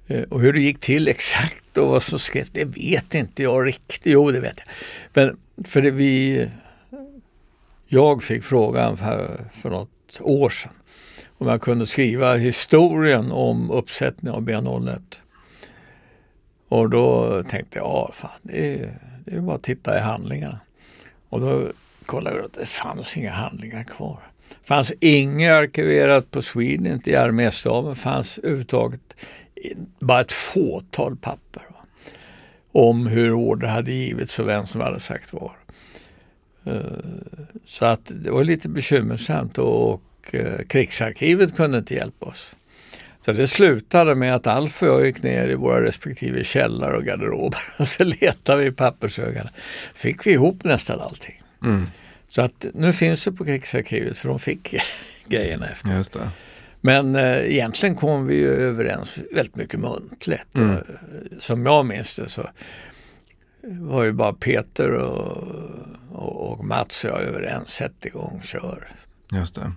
[0.07, 3.67] Eh, Och hur det gick till exakt och vad som skrevs, det vet inte jag
[3.67, 4.01] riktigt.
[4.05, 4.67] Jo, det vet jag.
[5.13, 5.37] Men
[5.69, 6.49] för det vi...
[7.93, 10.73] Jag fick frågan för, för något år sedan
[11.41, 15.21] om jag kunde skriva historien om uppsättningen av B01.
[16.69, 18.93] Och då tänkte jag, ja fan, det är,
[19.25, 20.61] det är bara att titta i handlingarna.
[21.29, 21.63] Och då
[22.07, 24.19] kollade jag att det fanns inga handlingar kvar.
[24.49, 29.01] Det fanns inget arkiverat på Sweden, inte i arméstaben, fanns överhuvudtaget
[29.99, 31.63] bara ett fåtal papper.
[31.71, 31.87] Va?
[32.73, 35.53] Om hur order hade givits och vem som hade sagt var.
[36.65, 36.83] Eh,
[37.65, 40.03] så att det var lite bekymmersamt och
[40.35, 42.55] eh, krigsarkivet kunde inte hjälpa oss.
[43.25, 47.05] Så det slutade med att Alf och jag gick ner i våra respektive källare och
[47.05, 49.51] garderober och så letade vi i pappershögarna.
[49.95, 51.43] Fick vi ihop nästan allting.
[51.63, 51.87] Mm,
[52.29, 54.75] Så att nu finns det på krigsarkivet för de fick
[55.27, 55.91] grejerna efter.
[56.81, 60.55] Men eh, egentligen kom vi ju överens väldigt mycket muntligt.
[60.59, 60.77] Mm.
[60.77, 60.83] Och,
[61.39, 62.51] som jag minns det så
[63.63, 65.45] var ju bara Peter och,
[66.13, 67.69] och, och Mats och jag överens.
[67.71, 68.89] Sätt igång, kör.
[69.33, 69.73] Just det.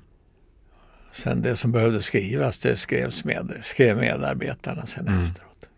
[1.13, 5.19] Sen det som behövde skrivas, det skrevs med, skrev medarbetarna sen Mm.
[5.23, 5.69] efteråt.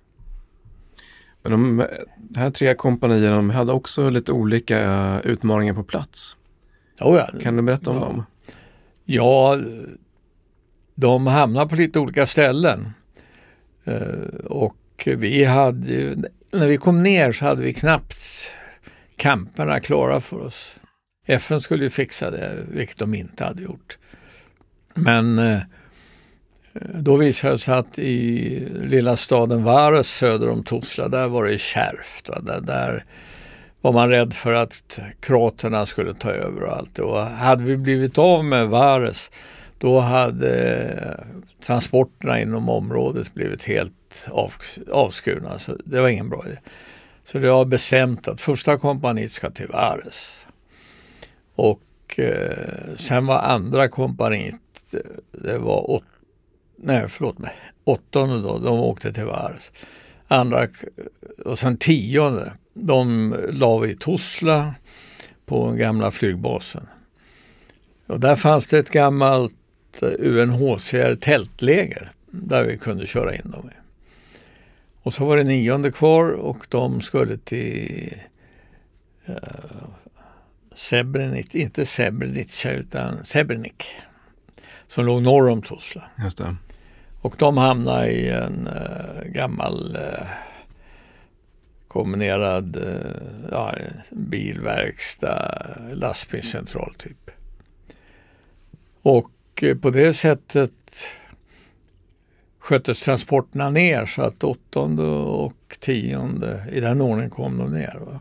[1.43, 1.88] Men de,
[2.36, 6.38] här tre kompanierna de hade också lite olika eh, utmaningar på plats.
[7.02, 7.30] Oh ja.
[7.41, 8.02] Kan du berätta om ja.
[8.04, 8.26] dem?
[9.06, 9.60] Ja,
[10.95, 12.93] de hamnade på lite olika ställen.
[13.84, 16.15] Eh, och vi hade
[16.52, 18.17] när vi kom ner så hade vi knappt
[19.15, 20.80] camperna klara för oss.
[21.26, 23.98] FN skulle ju fixa det, vilket de inte hade gjort.
[24.95, 25.60] Men eh,
[26.93, 31.58] då visade det sig att i lilla staden Vares söder om Tuzla, där var det
[31.58, 32.45] kärvt.
[32.45, 33.05] Där, där
[33.81, 36.99] var man rädd för att kroaterna skulle ta över och allt.
[36.99, 39.31] Och hade vi blivit av med Vares,
[39.77, 41.25] då hade
[41.65, 44.53] transporterna inom området blivit helt av,
[44.91, 45.60] avskurna.
[45.60, 46.58] Så det var ingen bra idé.
[47.23, 50.45] Så det var bestämt att första kompaniet ska till Vares.
[51.55, 54.55] Och eh, sen var andra kompaniet,
[55.31, 56.03] det var åt,
[56.75, 57.53] nej förlåt mig,
[57.84, 59.71] åttonde då, de åkte till Vars.
[60.27, 60.67] Andra,
[61.45, 64.75] och sen tionde, de la vi i Tuzla
[65.45, 66.88] på den gamla flygbasen.
[68.08, 69.53] Och där fanns det ett gammalt
[70.01, 73.69] eh, UNHCR tältläger där vi kunde köra in dem.
[75.01, 78.13] Och så var det nionde kvar och de skulle till
[79.25, 79.36] eh,
[80.75, 83.84] Srebrenica, inte Srebrenica utan Srebrenik
[84.88, 86.04] som låg norr om Tuzla.
[86.24, 86.56] Just det.
[87.21, 90.28] Och de hamnade i en uh, gammal uh,
[91.88, 93.76] kombinerad uh, ja,
[94.12, 97.32] bilverkstad, lastbilscentral typ.
[99.02, 100.71] Och på det sättet
[102.60, 108.00] sköttes transporterna ner så att åttonde och tionde, i den ordningen kom de ner.
[108.06, 108.19] Va?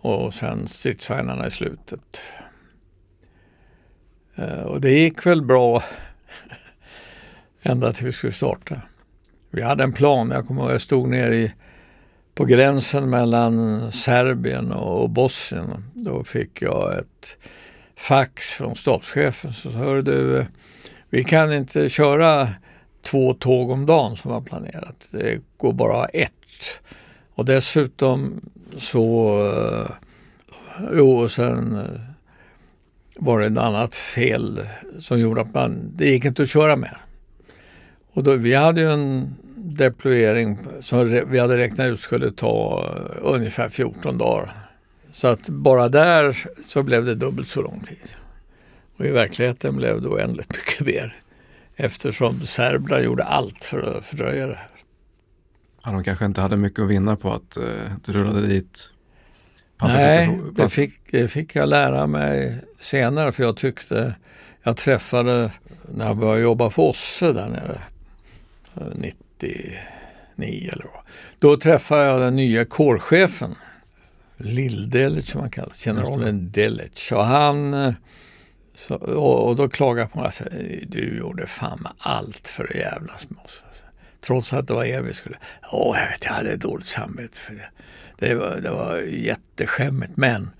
[0.00, 2.20] Och sen stridsvagnarna i slutet.
[4.34, 5.82] Eh, och det gick väl bra
[7.62, 8.80] ända till vi skulle starta.
[9.50, 11.52] Vi hade en plan, jag kommer ihåg jag stod nere i,
[12.34, 15.84] på gränsen mellan Serbien och Bosnien.
[15.94, 17.36] Då fick jag ett
[17.96, 20.46] fax från stabschefen så sa du,
[21.10, 22.48] vi kan inte köra
[23.02, 25.08] två tåg om dagen som var planerat.
[25.10, 26.32] Det går bara ett.
[27.34, 28.40] Och dessutom
[28.76, 29.90] så, eh,
[30.92, 32.09] jo och sen eh,
[33.16, 34.66] var det ett annat fel
[34.98, 36.96] som gjorde att man, det gick inte att köra mer.
[38.12, 43.18] Och då, vi hade ju en deployering som vi hade räknat ut skulle ta eh,
[43.22, 44.54] ungefär 14 dagar.
[45.12, 48.14] Så att bara där så blev det dubbelt så lång tid.
[48.96, 51.16] Och i verkligheten blev det oändligt mycket mer.
[51.76, 54.70] Eftersom serberna gjorde allt för att fördröja det här.
[55.84, 57.64] Ja, de kanske inte hade mycket att vinna på att eh,
[58.04, 58.92] du rullade dit
[59.82, 64.14] Nej, det fick, det fick jag lära mig senare för jag tyckte
[64.62, 65.50] jag träffade
[65.94, 67.80] när jag började jobba för OSSE där nere
[68.94, 71.02] 99 eller vad.
[71.38, 73.54] Då träffade jag den nya kårchefen
[74.36, 77.12] Lill-Delic som han kallas, generalen Delic.
[77.12, 77.94] Och han
[78.74, 80.84] så, och, och, då klagade på mig.
[80.88, 83.62] Du gjorde fan med allt för att jävlas med oss.
[84.20, 85.36] Trots att det var er vi skulle.
[85.72, 87.70] Åh, jag vet, jag hade dåligt samvete för det.
[88.20, 90.16] Det var, det var jätteskämmigt.
[90.16, 90.50] Men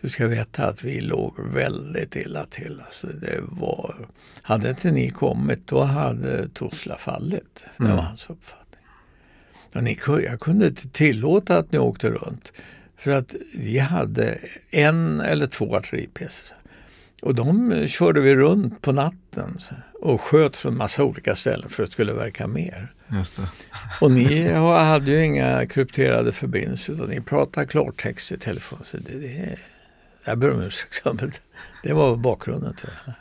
[0.00, 2.82] du ska veta att vi låg väldigt illa till.
[2.86, 4.08] Alltså det var,
[4.42, 7.64] hade inte ni kommit då hade Tuzla fallit.
[7.76, 8.04] Det var mm.
[8.04, 8.84] hans uppfattning.
[9.74, 12.52] Och ni, jag kunde inte tillåta att ni åkte runt.
[12.96, 14.38] För att vi hade
[14.70, 16.56] en eller två artilleripjäser.
[17.22, 19.58] Och de körde vi runt på natten
[20.02, 22.92] och sköt från massa olika ställen för att det skulle verka mer.
[23.08, 23.48] Just det.
[24.00, 28.78] och ni hade ju inga krypterade förbindelser utan ni pratade klartext i telefon.
[28.84, 29.58] Så det, det,
[30.24, 31.32] jag ber om ursäkt, men
[31.82, 33.14] det var bakgrunden till det.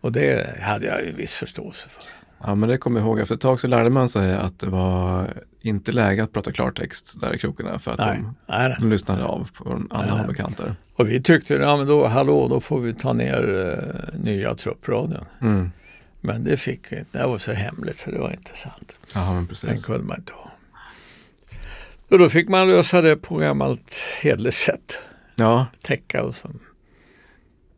[0.00, 2.04] Och det hade jag ju viss förståelse för.
[2.44, 3.20] Ja, men det kommer jag ihåg.
[3.20, 5.26] Efter ett tag så lärde man sig att det var
[5.60, 9.24] inte läge att prata klartext där i krokarna för att nej, de, nej, de lyssnade
[9.24, 10.74] av på alla och kanter.
[10.94, 15.24] Och vi tyckte, ja men då, hallå, då får vi ta ner uh, nya truppradion.
[15.40, 15.70] Mm.
[16.20, 17.18] Men det fick vi inte.
[17.18, 18.96] Det var så hemligt så det var inte sant.
[19.14, 19.68] Jaha, men precis.
[19.68, 20.50] Den kunde man inte ha.
[22.08, 24.98] Och då fick man lösa det på gammalt hederligt sätt.
[25.36, 25.66] Ja.
[25.82, 26.48] Täcka och så.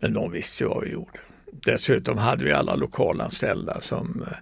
[0.00, 1.18] Men de visste ju vad vi gjorde.
[1.52, 4.36] Dessutom hade vi alla lokalanställda som eh,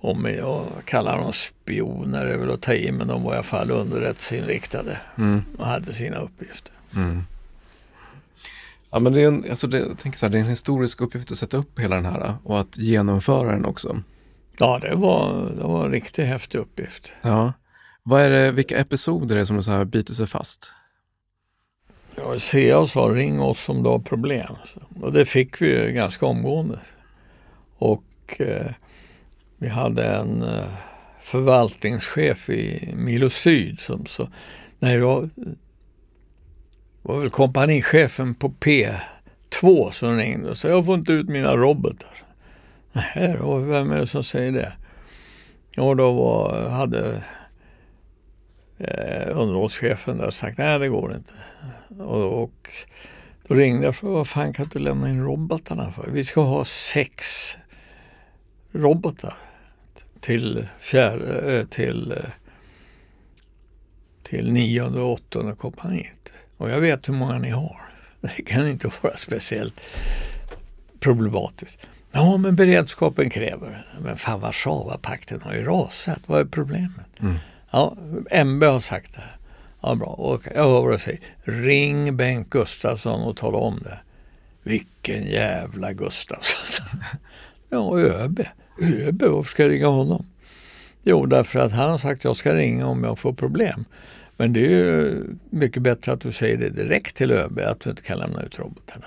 [0.00, 3.42] om jag kallar dem spioner är väl att ta i men de var i alla
[3.42, 5.42] fall underrättelseinriktade mm.
[5.58, 6.72] och hade sina uppgifter.
[6.96, 7.22] Mm.
[8.90, 11.00] Ja, men det är, en, alltså det, jag tänker så här, det är en historisk
[11.00, 14.02] uppgift att sätta upp hela den här och att genomföra den också.
[14.58, 17.12] Ja, det var, det var en riktigt häftig uppgift.
[17.22, 17.52] Ja.
[18.02, 20.72] Vad är det, vilka episoder är det som så här biter sig fast?
[22.16, 24.54] Ja, CA sa ring oss om du har problem.
[25.00, 26.78] Och det fick vi ju ganska omgående.
[27.78, 28.72] Och eh,
[29.56, 30.64] vi hade en eh,
[31.20, 34.28] förvaltningschef i Milo Syd som så,
[34.78, 35.30] nej jag
[37.02, 42.16] var väl kompanichefen på P2 som ringde och sa jag får inte ut mina robotar.
[42.92, 44.72] Nej, och vem är det som säger det?
[45.82, 47.22] Och då var, hade
[48.78, 51.32] eh, underhållschefen där sagt nej det går inte.
[51.98, 52.70] Och, och
[53.48, 56.10] då ringde jag och frågade vad fan kan du lämna in robotarna för?
[56.10, 57.24] Vi ska ha sex
[58.72, 59.36] robotar
[60.20, 62.30] till, fjärde, eh, till, eh,
[64.22, 66.32] till nionde och åttonde kompaniet.
[66.56, 67.80] Och jag vet hur många ni har.
[68.20, 69.80] Det kan inte vara speciellt
[71.00, 71.86] problematiskt.
[72.12, 73.86] Ja, men beredskapen kräver.
[74.00, 76.20] Men fan Warszawapakten har ju rasat.
[76.26, 77.06] Vad är problemet?
[77.20, 77.36] Mm.
[77.70, 77.96] Ja,
[78.30, 79.22] MB har sagt det.
[79.80, 80.06] Ja, bra.
[80.08, 81.20] Och jag hör vad du säger.
[81.42, 83.98] Ring Bengt Gustafsson och tala om det.
[84.62, 86.86] Vilken jävla Gustafsson.
[87.68, 88.40] ja, ÖB.
[88.82, 90.26] ÖB, varför ska jag ringa honom?
[91.02, 93.84] Jo, därför att han har sagt att jag ska ringa om jag får problem.
[94.36, 97.90] Men det är ju mycket bättre att du säger det direkt till ÖB att du
[97.90, 99.06] inte kan lämna ut robotarna.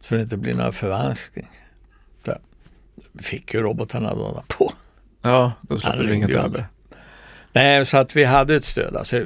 [0.00, 1.48] Så det inte blir några förvanskning.
[3.12, 4.72] Vi fick ju robotarna dagarna på.
[5.22, 6.62] Ja, då slapp du till ÖB.
[7.52, 8.96] Nej, så att vi hade ett stöd.
[8.96, 9.24] Alltså,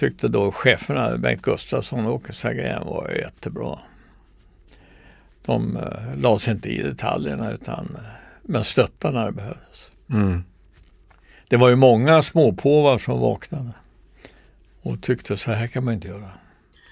[0.00, 3.78] tyckte då cheferna, Bengt Gustafsson och Åke Sagrén var jättebra.
[5.44, 8.00] De uh, la sig inte i detaljerna utan uh,
[8.42, 9.90] men stöttade när det behövdes.
[10.10, 10.44] Mm.
[11.48, 13.72] Det var ju många småpåvar som vaknade
[14.82, 16.30] och tyckte så här kan man inte göra.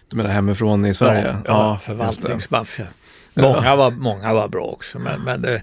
[0.08, 1.26] Du menar hemifrån i Sverige?
[1.28, 2.88] Ja, ja förvaltningsmaffian.
[3.34, 5.62] Många var, många var bra också men, men det,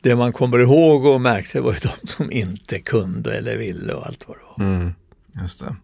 [0.00, 4.06] det, man kommer ihåg och märkte var ju de som inte kunde eller ville och
[4.06, 4.70] allt vad det var.
[4.70, 4.94] Mm,
[5.42, 5.76] just det.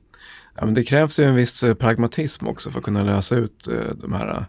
[0.54, 3.68] Ja, men det krävs ju en viss eh, pragmatism också för att kunna lösa ut
[3.70, 4.42] uh, de här uh,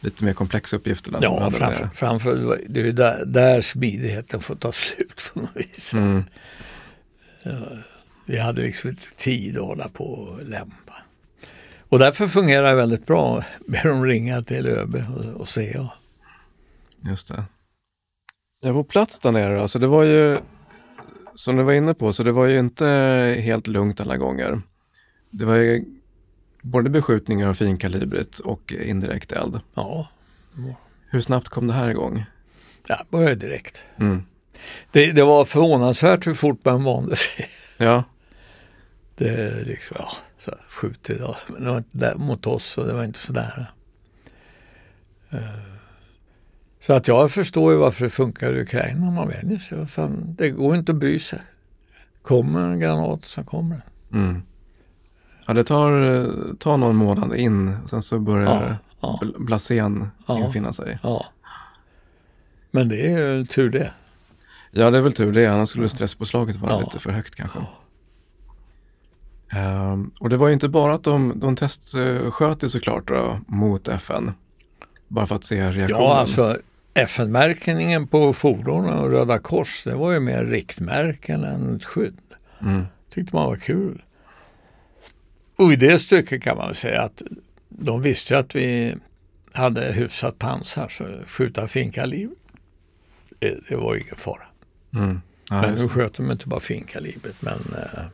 [0.00, 1.18] lite mer komplexa uppgifterna.
[1.22, 5.94] Ja, som framför, framför, det är där, där smidigheten får ta slut på något vis.
[5.94, 6.24] Mm.
[8.26, 10.94] Vi hade liksom inte tid att hålla på och lämpa.
[11.88, 13.44] Och därför fungerar det väldigt bra.
[13.66, 15.88] Ber dem ringa till ÖB och, och CA.
[17.00, 17.44] Just det.
[18.60, 20.38] Ja, på plats där nere, alltså det var ju
[21.34, 22.86] som du var inne på, så det var ju inte
[23.40, 24.60] helt lugnt alla gånger.
[25.34, 25.84] Det var ju
[26.62, 29.60] både beskjutningar av finkalibrigt och indirekt eld.
[29.74, 30.08] Ja.
[31.10, 32.24] Hur snabbt kom det här igång?
[32.86, 33.84] Ja, började direkt.
[33.96, 34.22] Mm.
[34.90, 37.48] Det, det, var förvånansvärt hur fort man vande sig.
[37.76, 38.04] Ja.
[39.14, 41.36] Det liksom, ja, så skjutit då.
[41.48, 43.66] Men det var inte där mot oss och det var inte så nära.
[45.32, 45.38] Uh,
[46.80, 49.86] så att jag förstår ju varför det funkar i Ukraina man vänjer sig.
[49.86, 51.40] Fan, det går inte att bry sig.
[52.22, 54.22] Kommer en granat så kommer den.
[54.22, 54.42] Mm.
[55.46, 59.28] Ja, det tar, tar någon månad in, sen så börjar ja, ja.
[59.38, 60.98] blasén ja, infinna sig.
[61.02, 61.26] Ja.
[62.70, 63.92] Men det är tur det.
[64.70, 65.46] Ja, det är väl tur det.
[65.46, 67.58] Annars skulle stresspåslaget vara lite för högt kanske.
[69.56, 74.32] Um, och det var ju inte bara att de, de testsköt såklart då, mot FN.
[75.08, 75.88] Bara för att se reaktionen.
[75.88, 76.58] Ja, alltså
[76.94, 82.20] FN-märkningen på fordonen och Röda Kors, det var ju mer riktmärken än ett skydd.
[82.60, 82.86] Mm.
[83.10, 84.02] tyckte man var kul.
[85.62, 87.22] Och i det stycket kan man väl säga att
[87.68, 88.94] de visste att vi
[89.52, 92.30] hade hyfsat pansar, så skjuta finkaliv,
[93.38, 94.42] det, det var ingen fara.
[94.94, 95.20] Mm.
[95.50, 98.04] Ja, men nu sköt de inte bara finkalibret, men eh,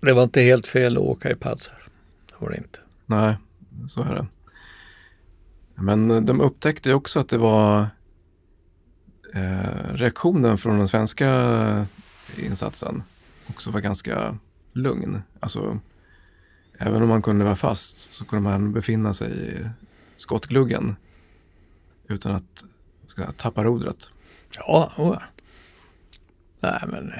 [0.00, 1.82] det var inte helt fel att åka i pansar.
[2.26, 2.78] Det var det inte.
[3.06, 3.36] Nej,
[3.88, 4.26] så är det.
[5.74, 7.86] Men de upptäckte också att det var
[9.34, 11.86] eh, reaktionen från den svenska
[12.38, 13.02] insatsen
[13.46, 14.38] också var ganska
[14.72, 15.22] lugn.
[15.40, 15.78] Alltså,
[16.78, 19.68] även om man kunde vara fast så kunde man befinna sig i
[20.16, 20.96] skottgluggen
[22.08, 22.64] utan att
[23.06, 24.10] ska, tappa rodret.
[24.56, 25.18] Ja, oh.
[26.60, 27.12] nej men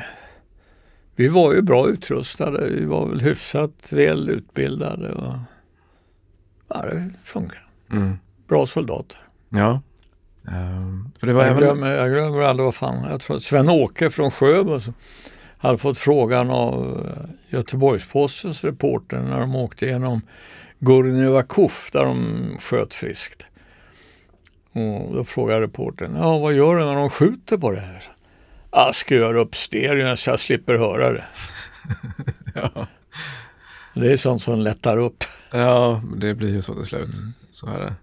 [1.17, 2.71] vi var ju bra utrustade.
[2.71, 5.35] Vi var väl hyfsat väl utbildade och
[6.69, 7.69] ja, det funkar.
[7.91, 8.19] Mm
[8.51, 9.19] bra soldater.
[9.49, 9.81] Ja.
[10.43, 11.63] Um, för det var jag, även...
[11.63, 14.81] glömmer, jag glömmer aldrig vad fan, jag tror att Sven-Åke från Sjöbo
[15.61, 20.21] hade fått frågan av eh, Göteborgs-Postens reporter när de åkte igenom
[20.79, 23.47] Gurnevakov där de sköt friskt.
[24.73, 28.03] Och då frågade reportern, ja vad gör du när de skjuter på det här?
[28.73, 31.25] Jag skruvar upp stereon så jag slipper höra det.
[32.55, 32.87] ja.
[33.95, 35.25] Det är sånt som lättar upp.
[35.51, 37.19] Ja, det blir ju så till slut.
[37.19, 37.33] Mm.
[37.51, 37.95] Så är det.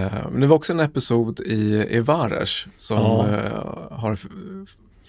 [0.00, 3.26] Eh, men det var också en episod i, i Vares som ja.
[3.28, 4.18] uh, har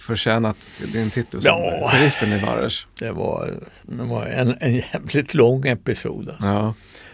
[0.03, 1.89] förtjänat din titel som ja.
[1.89, 2.87] sheriffen i Vares.
[2.99, 3.49] Det var,
[3.83, 6.29] det var en, en jävligt lång episod.
[6.29, 6.45] Alltså.
[6.45, 6.73] Ja.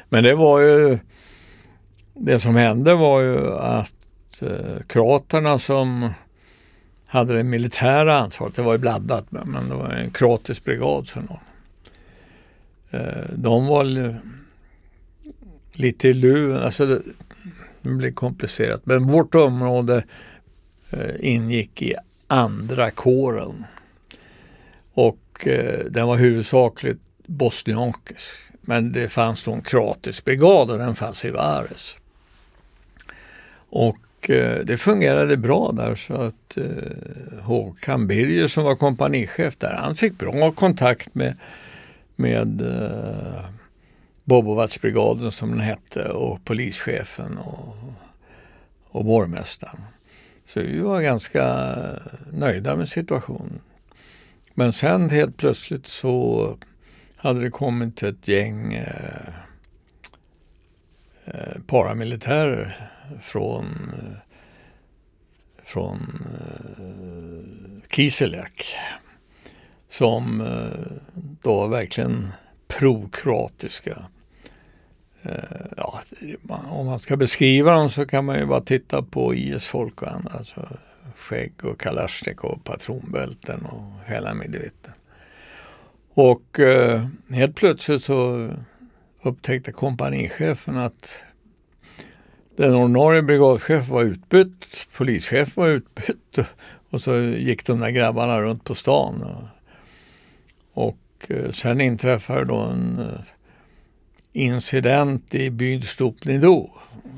[0.09, 0.99] Men det var ju,
[2.13, 3.95] det som hände var ju att
[4.43, 6.13] uh, kroaterna som
[7.05, 8.55] hade det militära ansvaret.
[8.55, 11.07] Det var ju bladdat men det var en kroatisk brigad.
[11.07, 11.39] Så någon.
[12.91, 14.15] Eh, de var
[15.73, 16.63] lite i luven.
[16.63, 17.01] Alltså det,
[17.81, 18.85] det blev komplicerat.
[18.85, 20.03] Men vårt område
[20.91, 21.95] eh, ingick i
[22.29, 23.65] andra kåren.
[24.93, 28.39] Och eh, den var huvudsakligt bosniakisk.
[28.61, 31.97] Men det fanns då en kroatisk brigad och den fanns i Vares.
[33.69, 39.73] Och eh, det fungerade bra där så att eh, Håkan Birger som var kompanichef där,
[39.73, 41.37] han fick bra kontakt med,
[42.15, 43.45] med eh,
[44.23, 47.75] Bobovatsbrigaden som den hette och polischefen och,
[48.89, 49.81] och borgmästaren.
[50.49, 51.75] Så vi var ganska
[52.31, 53.61] nöjda med situationen.
[54.53, 56.57] Men sen helt plötsligt så
[57.15, 59.33] hade det kommit ett gäng eh,
[61.25, 62.89] eh paramilitärer
[63.21, 63.91] från,
[65.63, 66.27] från
[66.77, 68.75] eh, Kiselak
[69.89, 70.97] som eh,
[71.41, 72.27] då var verkligen
[72.67, 74.05] prokroatiska.
[75.23, 75.33] Eh,
[75.77, 76.01] ja,
[76.69, 80.31] om man ska beskriva dem så kan man ju bara titta på IS-folk och andra.
[80.33, 80.67] Alltså
[81.15, 84.93] skägg och kalasjnikov, patronbälten och hela midvitten.
[86.13, 88.49] Och eh, helt plötsligt så
[89.21, 91.23] upptäckte kompanichefen att
[92.55, 96.37] den ordinarie brigadchefen var utbytt, polischefen var utbytt
[96.89, 99.21] och så gick de där grabbarna runt på stan.
[99.21, 100.97] Och,
[101.37, 103.21] och sen inträffade då en eh,
[104.33, 106.69] incident i byn Stopnido.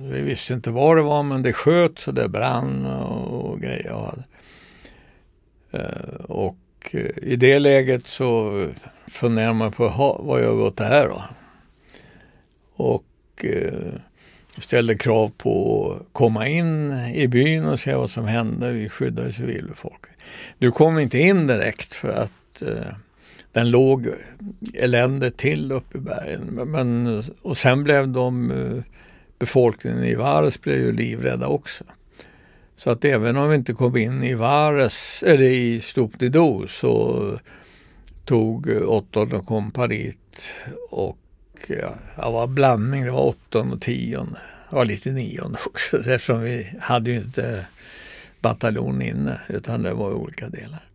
[0.01, 3.93] Vi visste inte vad det var men det sköts och det brann och, och grejer.
[3.93, 4.14] Och
[5.72, 6.30] eh,
[6.91, 8.68] eh, i det läget så
[9.07, 9.88] funderar man på
[10.24, 11.24] vad gör vi åt det här då?
[12.76, 13.93] Och eh,
[14.57, 18.72] ställde krav på att komma in i byn och se vad som hände.
[18.72, 20.20] Vi skyddade civilbefolkningen.
[20.57, 22.95] Du kom inte in direkt för att eh,
[23.52, 24.08] den låg
[24.74, 26.45] eländigt till uppe i bergen.
[26.72, 28.84] Men, och sen blev de, eh,
[29.39, 31.84] befolkningen i Vares blev ju livrädda också.
[32.76, 37.39] Så att även om vi inte kom in i Vares, eller i Stupnido så
[38.26, 40.54] tog eh, åttonde kompaniet
[40.89, 41.18] och
[41.68, 44.39] ja, det var blandning, det var åttonde och tionde.
[44.70, 47.66] Det var lite nionde också eftersom vi hade ju inte
[48.39, 50.91] bataljon inne utan det var olika delar.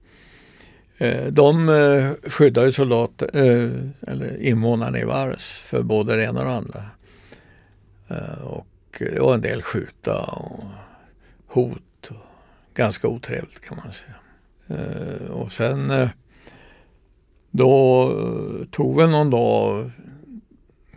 [0.98, 3.70] Eh, de eh, skyddade soldater, eh,
[4.12, 6.82] eller invånarna i Vares för både det ena och det andra.
[8.44, 8.66] Och
[8.98, 10.64] det var en del skjuta och
[11.46, 12.10] hot.
[12.10, 12.16] Och
[12.74, 15.30] ganska otrevligt kan man säga.
[15.30, 16.08] Och sen
[17.50, 18.10] då
[18.70, 19.90] tog väl någon dag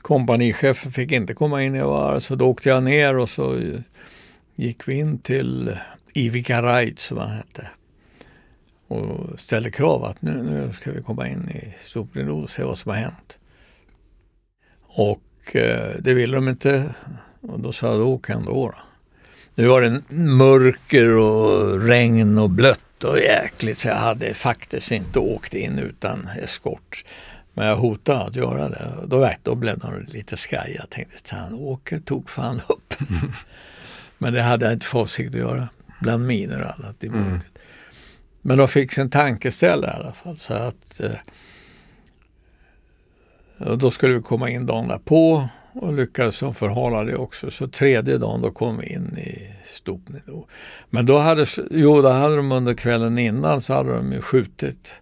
[0.02, 3.60] kompanichefen fick inte komma in i var så då åkte jag ner och så
[4.56, 5.78] gick vi in till
[6.14, 7.68] Ivica Raid som han hette
[8.90, 12.78] och ställde krav att nu, nu ska vi komma in i Soprinod och se vad
[12.78, 13.40] som har hänt.
[14.82, 16.96] Och eh, det ville de inte
[17.42, 18.54] och då sa jag, då jag ändå.
[18.54, 18.76] Då.
[19.56, 25.20] Nu var det mörker och regn och blött och jäkligt så jag hade faktiskt inte
[25.20, 27.06] åkt in utan eskort.
[27.54, 28.94] Men jag hotade att göra det.
[29.08, 30.76] Då, då blev de lite skraja.
[30.76, 32.94] Jag tänkte han åker tog fan upp.
[34.18, 35.70] Men det hade jag inte för avsikt att göra.
[36.02, 37.40] Bland miner och annat i mm.
[38.42, 40.38] Men de fick sin tankeställare i alla fall.
[40.38, 41.12] Så att, eh,
[43.76, 47.52] då skulle vi komma in dagen därpå och lyckades de förhala det också.
[47.52, 50.20] Så tredje dagen då kom vi in i Stopni.
[50.90, 54.96] Men då hade, jo, då hade de under kvällen innan så hade de ju skjutit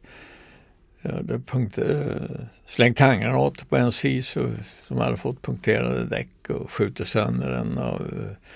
[1.45, 4.49] punkt, eh, slängt handgranater på en SISU
[4.87, 8.47] som hade fått punkterade däck och skjutit sönder en av eh,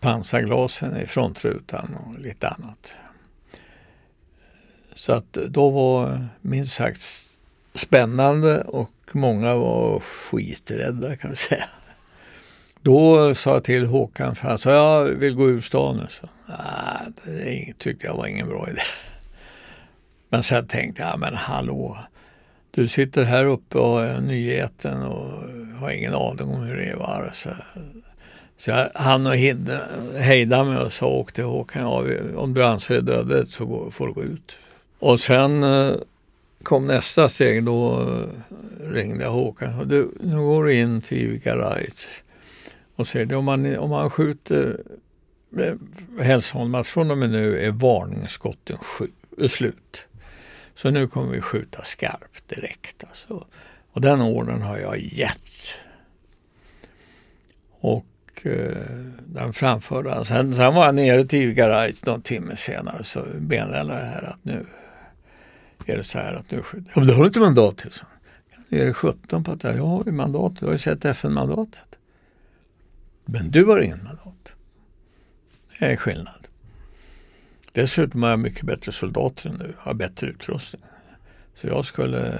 [0.00, 2.94] pansarglasen i frontrutan och lite annat.
[4.94, 7.00] Så att då var minst sagt
[7.74, 11.64] spännande och många var skiträdda kan vi säga.
[12.80, 16.06] Då sa jag till Håkan, för han sa jag vill gå ur stan.
[16.08, 18.80] Så, nej, det tyckte jag var ingen bra idé.
[20.28, 21.98] Men sen tänkte jag, men hallå,
[22.70, 25.42] du sitter här uppe och är nyheten och
[25.78, 27.30] har ingen aning om hur det var.
[27.32, 27.50] Så,
[28.58, 29.36] så jag hann och
[30.16, 32.04] hejda mig och sa, åk till Håkan, ja,
[32.36, 34.58] om du anser det dödligt så får du gå ut.
[35.02, 35.94] Och sen eh,
[36.62, 38.26] kom nästa steg, då eh,
[38.92, 39.88] ringde jag Håkan.
[39.88, 42.08] Du, nu går du in till Ivica Right
[42.96, 44.80] och säger om man, om man skjuter
[45.58, 48.78] eh, att från och med nu är varningsskotten
[49.38, 50.06] eh, slut.
[50.74, 53.04] Så nu kommer vi skjuta skarpt direkt.
[53.08, 53.46] Alltså.
[53.92, 55.74] Och den ordern har jag gett.
[57.70, 58.06] Och
[58.46, 58.76] eh,
[59.26, 60.24] den framförde han.
[60.24, 64.44] Sen, sen var jag nere till garage någon timme senare så benrällade det här att
[64.44, 64.66] nu
[65.88, 67.90] är det så här att nu skjuter Ja, men det har du inte mandat till.
[67.90, 68.04] Så.
[68.68, 70.56] Är det 17 på att jag har ju mandat.
[70.60, 71.98] Du har ju sett FN-mandatet.
[73.24, 74.52] Men du har ingen mandat.
[75.78, 76.48] Det är skillnad.
[77.72, 80.82] Dessutom har jag mycket bättre soldater nu, har bättre utrustning.
[81.54, 82.38] Så jag skulle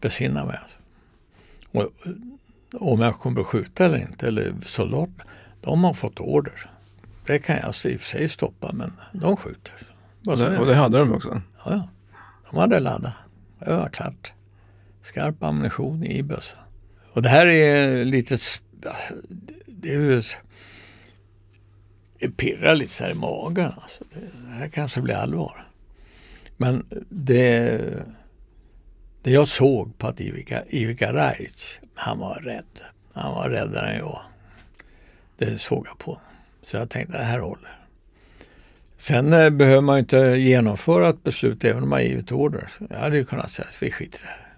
[0.00, 0.58] besinna mig.
[0.62, 0.78] Alltså.
[1.72, 1.92] Och,
[2.80, 5.24] om jag kommer att skjuta eller inte, eller soldaterna,
[5.60, 6.70] de har fått order.
[7.26, 9.74] Det kan jag alltså i och för sig stoppa, men de skjuter.
[10.26, 11.42] Och det, och det hade de också?
[11.64, 11.88] Ja, ja.
[12.50, 13.14] De hade laddat.
[13.58, 14.32] Det var klart.
[15.02, 16.58] Skarp ammunition i bössan.
[17.12, 18.38] Och det här är lite...
[19.66, 20.22] Det är ju...
[22.18, 23.72] Det pirrar lite så här i magen.
[23.82, 24.04] Alltså.
[24.46, 25.68] Det här kanske blir allvar.
[26.56, 27.80] Men det,
[29.22, 32.80] det jag såg på att Ivica, Ivica Raic, han var rädd.
[33.12, 34.20] Han var räddare än jag.
[35.36, 36.20] Det såg jag på
[36.62, 37.81] Så jag tänkte, det här håller.
[39.02, 42.68] Sen eh, behöver man inte genomföra ett beslut även om man givit order.
[42.90, 44.54] Jag hade ju kunnat säga att vi skiter i det här.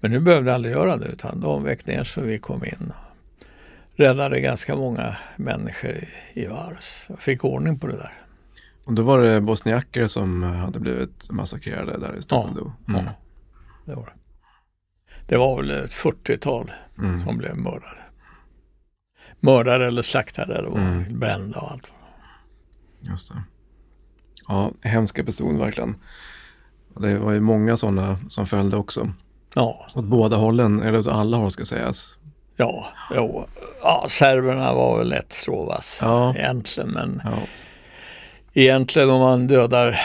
[0.00, 2.92] Men nu behövde jag aldrig göra det utan de väckte ner så vi kom in.
[3.92, 7.04] Och räddade ganska många människor i, i Vars.
[7.08, 8.12] Jag fick ordning på det där.
[8.84, 12.72] Och då var det bosniaker som hade blivit massakrerade där i Stockholm?
[12.86, 13.04] Ja, mm.
[13.04, 13.12] ja
[13.84, 14.12] det var det.
[15.26, 17.24] Det var väl ett 40-tal mm.
[17.24, 17.98] som blev mördade.
[19.40, 21.18] Mördade eller slaktade eller mm.
[21.18, 21.92] brända och allt.
[23.10, 23.42] Just det.
[24.48, 25.96] Ja, hemsk episod verkligen.
[26.96, 29.12] Det var ju många sådana som följde också.
[29.54, 29.86] Ja.
[29.94, 32.18] Åt båda hållen, eller åt alla håll ska sägas.
[32.56, 33.46] Ja, jo.
[33.82, 36.34] ja serberna var väl lätt stråvass ja.
[36.36, 36.90] egentligen.
[36.90, 37.38] Men ja.
[38.52, 40.00] egentligen om man dödar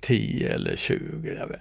[0.00, 1.60] 10 eller 20, jag vet,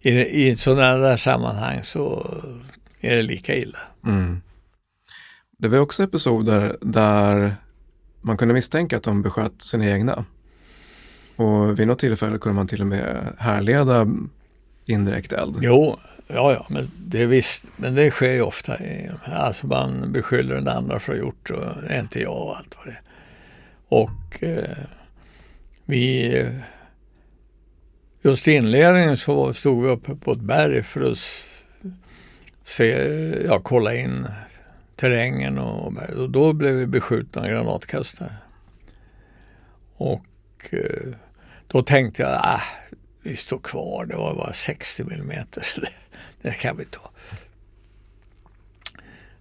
[0.00, 2.34] i, i sådana där sammanhang så
[3.00, 3.78] är det lika illa.
[4.06, 4.42] Mm.
[5.58, 7.56] Det var också episoder där
[8.24, 10.24] man kunde misstänka att de besköt sina egna.
[11.36, 14.06] Och vid något tillfälle kunde man till och med härleda
[14.86, 15.56] indirekt eld.
[15.60, 18.78] Jo, ja, ja, men det, visst, men det sker ju ofta.
[19.24, 22.56] Alltså man beskyller den andra för att ha gjort och det är inte jag och
[22.56, 23.02] allt vad det är.
[23.88, 24.76] Och eh,
[25.84, 26.44] vi
[28.26, 31.18] Just i inledningen så stod vi uppe på ett berg för att
[32.64, 32.86] se,
[33.46, 34.26] ja, kolla in
[34.96, 38.34] terrängen och, och då blev vi beskjutna av granatkastare.
[39.96, 40.26] Och
[40.70, 41.14] eh,
[41.66, 42.62] då tänkte jag, ah,
[43.22, 45.88] vi står kvar, det var bara 60 millimeter, så det,
[46.42, 47.10] det kan vi ta.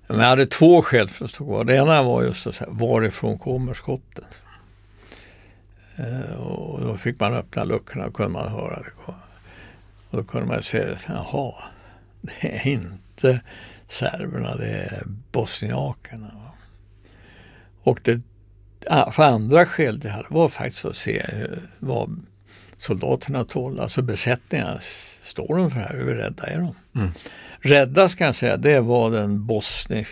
[0.08, 1.64] Men jag hade två skäl för att stå kvar.
[1.64, 4.42] Det ena var just att säga, varifrån kommer skottet?
[5.96, 9.14] Eh, och då fick man öppna luckorna och kunde man höra det.
[10.10, 11.54] Och då kunde man se, jaha,
[12.22, 13.42] det är inte
[13.94, 16.32] serberna, det är bosniakerna.
[17.84, 18.22] Och det
[19.12, 21.48] för andra skäl det här var faktiskt att se
[21.80, 22.26] vad
[22.78, 24.80] soldaterna tål, alltså besättningarna.
[25.22, 25.96] Står de för det här?
[25.96, 26.76] Hur rädda är de?
[27.00, 27.12] Mm.
[27.60, 29.48] Rädda ska jag säga, det var den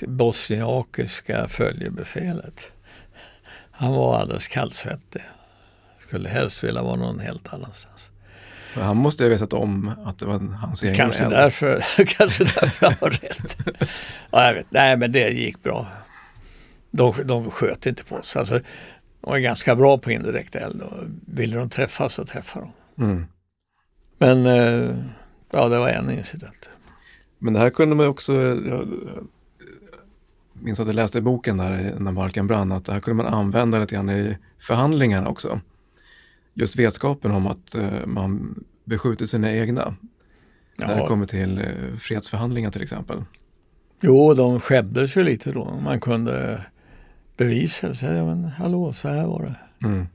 [0.07, 2.71] bosniakiska följebefälet.
[3.71, 5.21] Han var alldeles kallsvettig
[6.11, 7.90] skulle helst vilja vara någon helt annanstans.
[8.73, 12.85] För han måste ha vetat om att det var hans egen kanske därför, kanske därför
[12.85, 13.57] han har rätt.
[14.31, 14.65] ja, jag vet.
[14.69, 15.87] Nej, men det gick bra.
[16.91, 18.35] De, de sköt inte på oss.
[18.35, 18.53] Alltså,
[19.21, 22.65] de var ganska bra på indirekt eld och ville de träffa så träffade
[22.95, 23.03] de.
[23.03, 23.25] Mm.
[24.17, 24.95] Men eh,
[25.51, 26.69] ja, det var en incident.
[27.39, 28.87] Men det här kunde man också, jag
[30.53, 33.33] minns att jag läste i boken där när marken brann, att det här kunde man
[33.33, 35.59] använda lite grann i förhandlingarna också
[36.53, 39.95] just vetskapen om att eh, man beskjuter sina egna.
[40.77, 40.87] Ja.
[40.87, 43.23] När det kommer till eh, fredsförhandlingar till exempel.
[44.01, 45.79] Jo, de skämdes ju lite då.
[45.83, 46.61] Man kunde
[47.37, 47.95] bevisa det.
[47.95, 49.87] Säga, men hallå, så här var det.
[49.87, 50.07] Mm.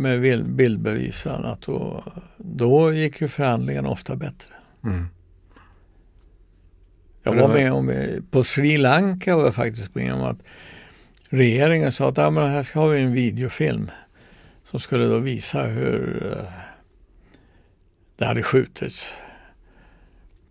[0.00, 1.68] Med bildbevis och annat.
[1.68, 2.04] Och
[2.36, 4.54] då gick ju förhandlingarna ofta bättre.
[4.84, 5.06] Mm.
[7.22, 7.92] Jag var med om,
[8.30, 10.38] på Sri Lanka var jag faktiskt med om att
[11.28, 13.90] regeringen sa att ja, men här ska vi en videofilm
[14.70, 16.44] som skulle då visa hur eh,
[18.16, 19.12] det hade skjutits.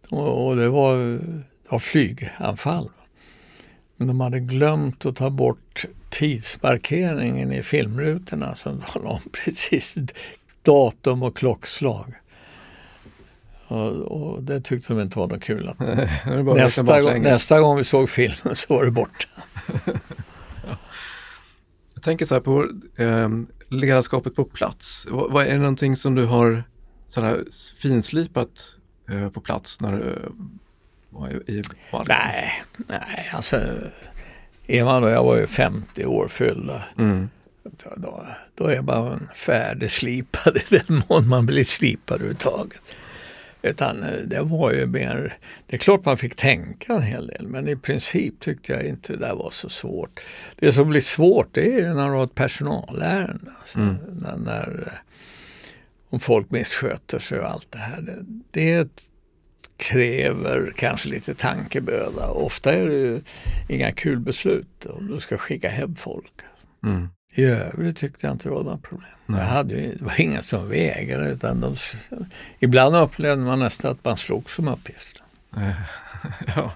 [0.10, 2.90] Och, det var, det var flyganfall.
[3.96, 9.98] Men de hade glömt att ta bort tidsmarkeringen i filmrutorna som talade om precis
[10.62, 12.14] datum och klockslag.
[13.68, 15.70] Och, och, det tyckte de inte var något kul.
[15.70, 15.80] Att
[16.56, 19.28] nästa, gång, nästa gång vi såg filmen så var det borta.
[21.94, 23.30] Jag tänker så här på eh,
[23.70, 25.08] ledarskapet på plats.
[25.10, 26.64] Vad, vad, är det någonting som du har
[27.08, 27.44] sådär
[27.82, 28.76] finslipat
[29.10, 30.16] eh, på plats när du
[31.10, 32.16] var i, i parken?
[32.20, 33.62] Nej, nej, alltså
[34.68, 36.84] Eman och jag var ju 50 år fyllda.
[36.98, 37.30] Mm.
[37.96, 42.96] Då, då är man färdigslipad i den mån man blir slipad överhuvudtaget.
[43.62, 47.48] Utan eh, det var ju mer, det är klart man fick tänka en hel del
[47.48, 50.20] men i princip tyckte jag inte det där var så svårt.
[50.56, 53.52] Det som blir svårt det är när du har ett personalärende.
[53.60, 53.96] Alltså, Mm.
[54.22, 54.92] när, när,
[56.10, 58.02] om folk missköter sig och allt det här.
[58.02, 59.10] Det, det
[59.78, 62.30] kräver kanske lite tankeböda.
[62.30, 63.22] Ofta är det ju
[63.70, 66.34] inga kul beslut om du ska skicka hem folk.
[66.86, 67.10] Mm.
[67.38, 69.10] I övrigt tyckte jag inte det var några problem.
[69.26, 71.76] Jag hade ju, det var ingen som vägrade utan de,
[72.60, 75.24] ibland upplevde man nästan att man slogs om uppgiften.
[75.58, 75.72] Eh,
[76.56, 76.72] ja.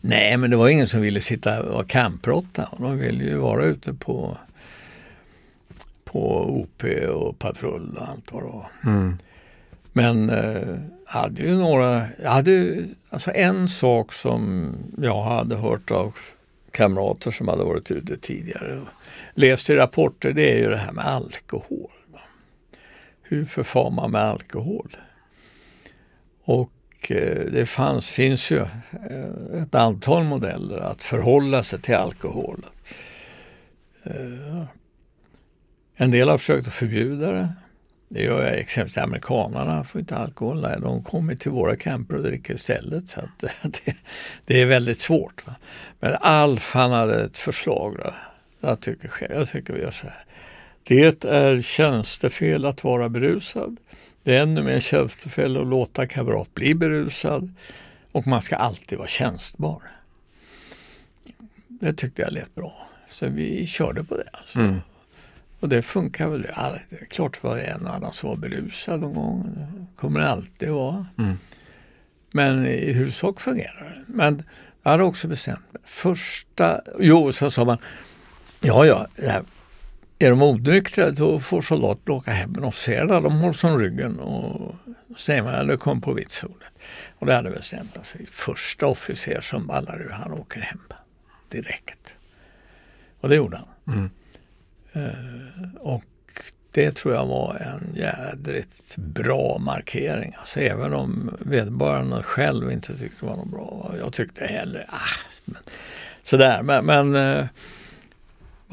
[0.00, 2.68] Nej, men det var ingen som ville sitta och vara campråtta.
[2.78, 4.36] De ville ju vara ute på,
[6.04, 8.70] på OP och patrull och allt vad det var.
[8.84, 9.18] Mm.
[9.92, 15.90] Men eh, hade ju några, jag hade ju- alltså en sak som jag hade hört
[15.90, 16.14] av
[16.70, 18.88] kamrater som hade varit ute tidigare och
[19.34, 21.90] läst i rapporter, det är ju det här med alkohol.
[23.22, 24.96] Hur förfar man med alkohol?
[26.44, 26.72] Och
[27.10, 32.66] eh, det fanns, finns ju eh, ett antal modeller att förhålla sig till alkohol.
[34.04, 34.64] Eh,
[35.96, 37.48] en del har försökt att förbjuda det.
[38.08, 40.62] Det gör jag exempelvis amerikanerna får inte alkohol.
[40.62, 43.08] Nej, de kommer till våra camper och dricker istället.
[43.08, 43.96] Så att, det,
[44.44, 45.46] det är väldigt svårt.
[45.46, 45.54] Va?
[46.00, 47.96] Men Alf han hade ett förslag.
[48.04, 48.10] Då.
[48.64, 50.24] Jag, tycker, själv- jag tycker vi gör så här.
[50.82, 53.76] Det är tjänstefel att vara berusad.
[54.22, 57.52] Det är ännu mer tjänstefel att låta kamrat bli berusad.
[58.12, 59.82] Och man ska alltid vara tjänstbar.
[61.68, 62.88] Det tyckte jag lät bra.
[63.08, 64.28] Så vi körde på det.
[64.32, 64.58] Alltså.
[64.58, 64.80] Mm.
[65.60, 66.42] Och det funkar väl.
[66.42, 69.50] Det är klart det var en och annan som var berusad någon gång.
[69.54, 71.06] Det kommer det alltid vara.
[71.18, 71.38] Mm.
[72.30, 74.12] Men i huvudsak fungerar det.
[74.12, 74.42] Men
[74.82, 75.82] jag hade också bestämt mig.
[75.84, 77.78] Första, jo så sa man,
[78.64, 79.06] ja ja,
[80.18, 82.50] är de onyktra då får soldaterna åka hem.
[82.50, 84.74] Men officerarna de hålls om ryggen och
[85.66, 86.72] det kom på vitsordet.
[87.18, 88.26] Och det hade bestämt sig.
[88.30, 90.80] Första officer som ballar ur, han åker hem
[91.48, 92.14] direkt.
[93.20, 93.96] Och det gjorde han.
[93.96, 94.10] Mm.
[94.92, 96.04] Eh, och
[96.70, 100.34] det tror jag var en jädrigt bra markering.
[100.38, 103.94] Alltså även om vederbörande själv inte tyckte det var något bra.
[103.98, 104.98] Jag tyckte heller, ah,
[105.44, 105.62] men,
[106.22, 106.62] sådär.
[106.62, 107.46] Men, men eh,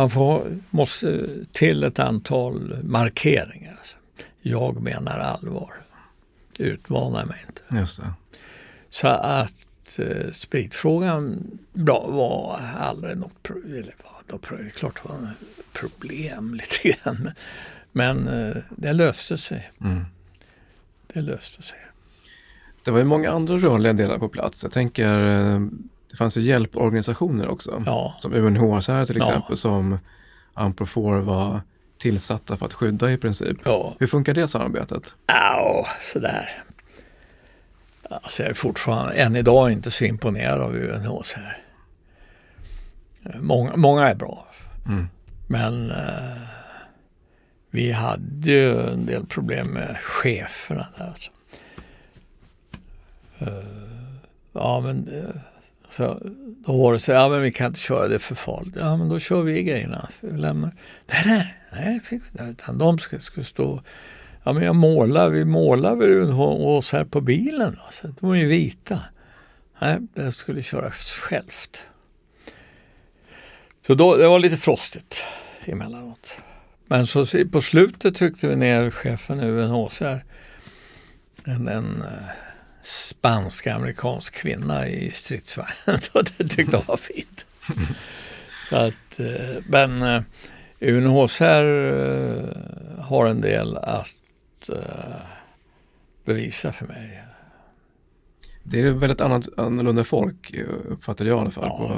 [0.01, 3.75] man får, måste till ett antal markeringar.
[3.79, 3.97] Alltså.
[4.41, 5.73] Jag menar allvar.
[6.59, 7.61] Utmana mig inte.
[7.79, 8.13] Just det.
[8.89, 11.43] Så att eh, spritfrågan
[11.73, 16.89] bra, var aldrig något, pro- eller var, något pro- klart det var ett problem lite
[17.03, 17.31] grann.
[17.91, 19.71] Men eh, det löste sig.
[19.81, 20.05] Mm.
[21.13, 21.79] Det löste sig.
[22.83, 24.63] Det var ju många andra rörliga delar på plats.
[24.63, 25.59] Jag tänker, eh,
[26.11, 27.83] det fanns ju hjälporganisationer också.
[27.85, 29.27] Ja, Som UNHCR till Ja.
[29.27, 29.99] exempel, som
[30.53, 31.61] Amprofor var
[31.97, 33.57] tillsatta för att skydda i princip.
[33.65, 33.95] ja.
[33.99, 35.15] Hur funkar det samarbetet?
[35.27, 36.63] Ja, sådär.
[38.09, 41.57] Alltså jag är fortfarande, än idag, inte så imponerad av UNHCR.
[43.39, 44.47] Många, många är bra.
[44.87, 45.07] Mm.
[45.47, 46.37] Men eh,
[47.69, 51.07] vi hade ju en del problem med cheferna där.
[51.07, 51.31] Alltså.
[53.39, 53.47] Eh,
[54.53, 55.41] ja, men eh,
[55.91, 56.21] så,
[56.65, 58.75] då var det så ja men vi kan inte köra det är för farligt.
[58.79, 60.09] Ja, men då kör vi grejerna.
[60.21, 60.71] Vi lämnar.
[61.07, 62.43] Nej, nej, nej, fick vi inte.
[62.43, 63.83] utan de skulle, skulle stå.
[64.43, 67.71] Ja, men jag målar, vi målar väl oss här på bilen.
[67.71, 67.91] Då.
[67.91, 68.99] Så de är ju vita.
[69.81, 71.83] Nej, den skulle köras självt.
[73.87, 75.23] Så då, det var lite frostigt
[75.65, 76.37] emellanåt.
[76.85, 80.23] Men så på slutet tryckte vi ner chefen UNHCR.
[81.45, 82.50] En, en eh,
[82.83, 85.99] spansk-amerikansk kvinna i stridsvagnen.
[86.13, 87.45] Och det tyckte jag var fint.
[88.69, 90.21] Så att, eh, men eh,
[90.79, 94.15] UNHCR eh, har en del att
[96.25, 97.23] bevisa för mig.
[98.63, 100.53] Det är väldigt annat, annorlunda folk,
[100.89, 101.93] uppfattade jag i alla fall, Ja, på,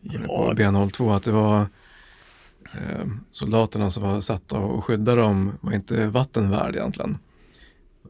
[0.00, 0.20] ja.
[0.26, 1.16] på B02.
[1.16, 1.60] Att det var
[2.72, 7.18] eh, soldaterna som var satta att skydda dem var inte vatten värd egentligen.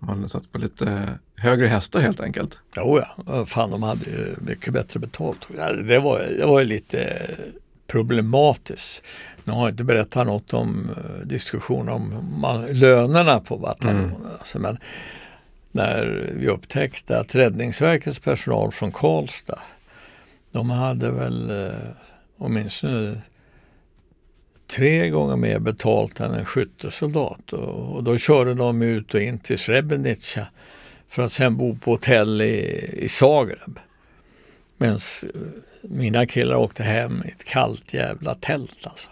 [0.01, 2.61] De hade satt på lite högre hästar helt enkelt.
[2.77, 5.49] Jo ja, fan de hade ju mycket bättre betalt.
[5.89, 7.31] Det var, det var lite
[7.87, 9.05] problematiskt.
[9.45, 14.05] Nu har jag inte berättat något om eh, diskussion om man, lönerna på bataljonen.
[14.05, 14.27] Mm.
[14.39, 14.79] Alltså, men
[15.73, 19.59] när vi upptäckte att Räddningsverkets personal från Karlstad,
[20.53, 21.73] de hade väl eh,
[22.39, 23.21] åtminstone
[24.77, 27.53] tre gånger mer betalt än en skyttesoldat.
[27.53, 30.47] Och, och då körde de ut och in till Srebrenica
[31.09, 33.81] för att sen bo på hotell i, i Zagreb.
[34.77, 35.01] Medan
[35.83, 38.79] mina killar åkte hem i ett kallt jävla tält.
[38.83, 39.09] Alltså.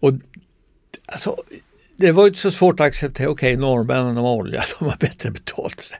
[0.00, 0.12] Och
[1.06, 1.36] alltså,
[1.96, 5.30] det var inte så svårt att acceptera, okej okay, norrmännen har olja, de har bättre
[5.30, 5.96] betalt.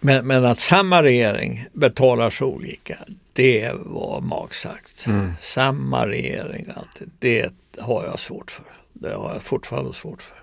[0.00, 2.98] Men, men att samma regering betalar så olika,
[3.32, 5.06] det var magstarkt.
[5.06, 5.32] Mm.
[5.40, 8.64] Samma regering alltid, det har jag svårt för.
[8.92, 10.33] Det har jag fortfarande svårt för.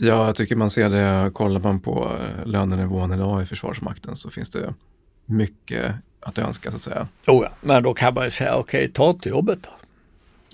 [0.00, 4.30] Ja, jag tycker man ser det, kollar man på eh, lönenivån idag i Försvarsmakten så
[4.30, 4.74] finns det
[5.26, 7.08] mycket att önska så att säga.
[7.26, 9.70] Oh ja, men då kan man ju säga, okej, okay, ta till jobbet då.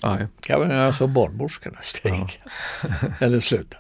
[0.09, 0.27] Nej.
[0.41, 2.39] Kan man göra som barnmorskorna, strejka.
[2.83, 2.89] Ja.
[3.21, 3.77] Eller sluta.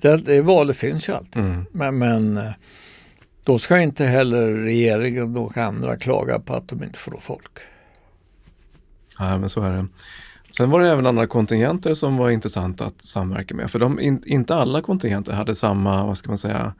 [0.00, 1.42] Det, det valet finns ju alltid.
[1.42, 1.66] Mm.
[1.72, 2.52] Men, men eh,
[3.44, 7.58] då ska inte heller regeringen och andra klaga på att de inte får folk.
[9.20, 9.86] Nej, men så är det.
[10.56, 13.70] Sen var det även andra kontingenter som var intressant att samverka med.
[13.70, 16.72] För de, in, inte alla kontingenter hade samma, vad ska man säga,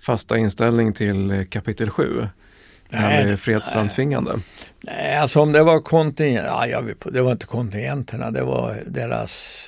[0.00, 2.28] fasta inställning till kapitel 7.
[2.88, 4.32] Det här med fredsframtvingande.
[4.80, 9.66] Nej, alltså om det var kontingenter, ja, det var inte kontingenterna, det var deras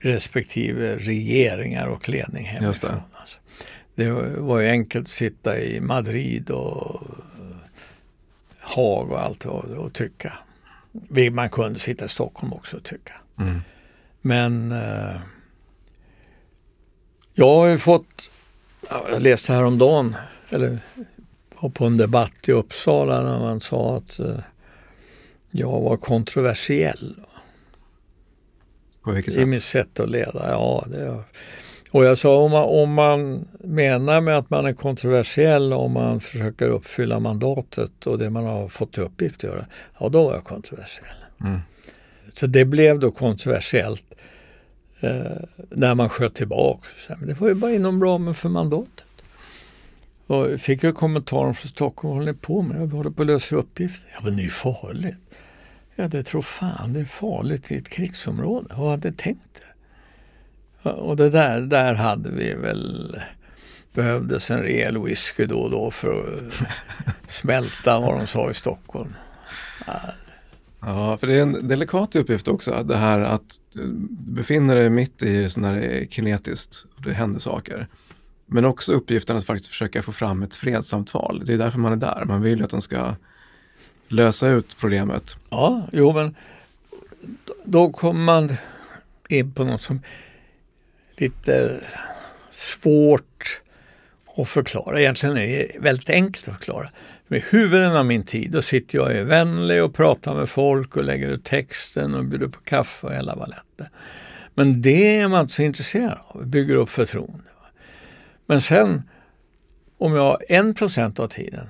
[0.00, 2.68] respektive regeringar och ledning hemifrån.
[2.68, 3.02] Just det.
[3.12, 3.38] Alltså.
[3.94, 4.10] det
[4.40, 7.02] var ju enkelt att sitta i Madrid och
[8.58, 10.32] Haag och allt och, och tycka.
[11.32, 13.12] Man kunde sitta i Stockholm också och tycka.
[13.40, 13.60] Mm.
[14.20, 15.20] Men eh,
[17.34, 18.30] jag har ju fått,
[19.10, 20.16] jag läste häromdagen,
[20.50, 20.78] eller
[21.60, 24.38] var på en debatt i Uppsala när man sa att eh,
[25.50, 27.16] jag var kontroversiell.
[29.02, 29.42] På vilket sätt?
[29.42, 30.84] I mitt sätt att leda, ja.
[30.90, 31.24] Det,
[31.96, 36.20] och jag sa om man, om man menar med att man är kontroversiell om man
[36.20, 39.66] försöker uppfylla mandatet och det man har fått till uppgift att göra,
[40.00, 41.16] ja då var jag kontroversiell.
[41.40, 41.60] Mm.
[42.32, 44.04] Så det blev då kontroversiellt
[45.00, 45.20] eh,
[45.70, 46.88] när man sköt tillbaka.
[47.08, 49.04] Men det var ju bara inom ramen för mandatet.
[50.26, 52.90] Och fick jag kommentaren från Stockholm, vad håller ni på med?
[52.90, 54.10] Vi håller på att lösa uppgifter.
[54.14, 55.16] Ja men det är ju farligt.
[55.94, 58.74] Ja det tror fan det är farligt i ett krigsområde.
[58.76, 59.65] Vad hade tänkt det?
[60.92, 63.16] Och det där, där hade vi väl
[63.94, 66.66] behövdes en rejäl whisky då och då för att
[67.32, 69.14] smälta vad de sa i Stockholm.
[70.80, 75.22] Ja, för det är en delikat uppgift också, det här att du befinner dig mitt
[75.22, 77.88] i sån här kinetiskt, och det händer saker.
[78.46, 81.42] Men också uppgiften att faktiskt försöka få fram ett fredssamtal.
[81.44, 82.24] Det är därför man är där.
[82.24, 83.14] Man vill ju att de ska
[84.08, 85.36] lösa ut problemet.
[85.50, 86.34] Ja, jo men
[87.64, 88.56] då kommer man
[89.28, 90.00] in på något som
[91.16, 91.80] lite
[92.50, 93.62] svårt
[94.36, 95.00] att förklara.
[95.00, 96.90] Egentligen är det väldigt enkelt att förklara.
[97.26, 100.96] Med huvuddelen av min tid då sitter jag och är vänlig och pratar med folk
[100.96, 103.86] och lägger ut texten och bjuder på kaffe och hela baletten.
[104.54, 107.50] Men det är man inte så intresserad av, bygger upp förtroende.
[108.46, 109.02] Men sen
[109.98, 111.66] om jag en procent av tiden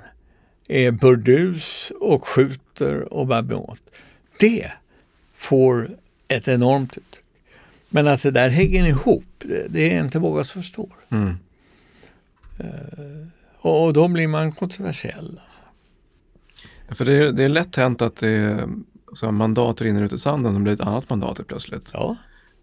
[0.68, 3.82] är burdus och skjuter och bär åt.
[4.38, 4.72] Det
[5.34, 5.90] får
[6.28, 7.25] ett enormt utrymme.
[7.88, 10.92] Men att det där hänger ihop, det, det är inte många som förstår.
[11.10, 11.28] Mm.
[12.60, 13.26] Uh,
[13.60, 15.40] och då blir man kontroversiell.
[16.88, 18.68] För det är, det är lätt hänt att det,
[19.12, 21.90] så mandat rinner ut i sanden och blir ett annat mandat plötsligt.
[21.92, 22.16] Ja.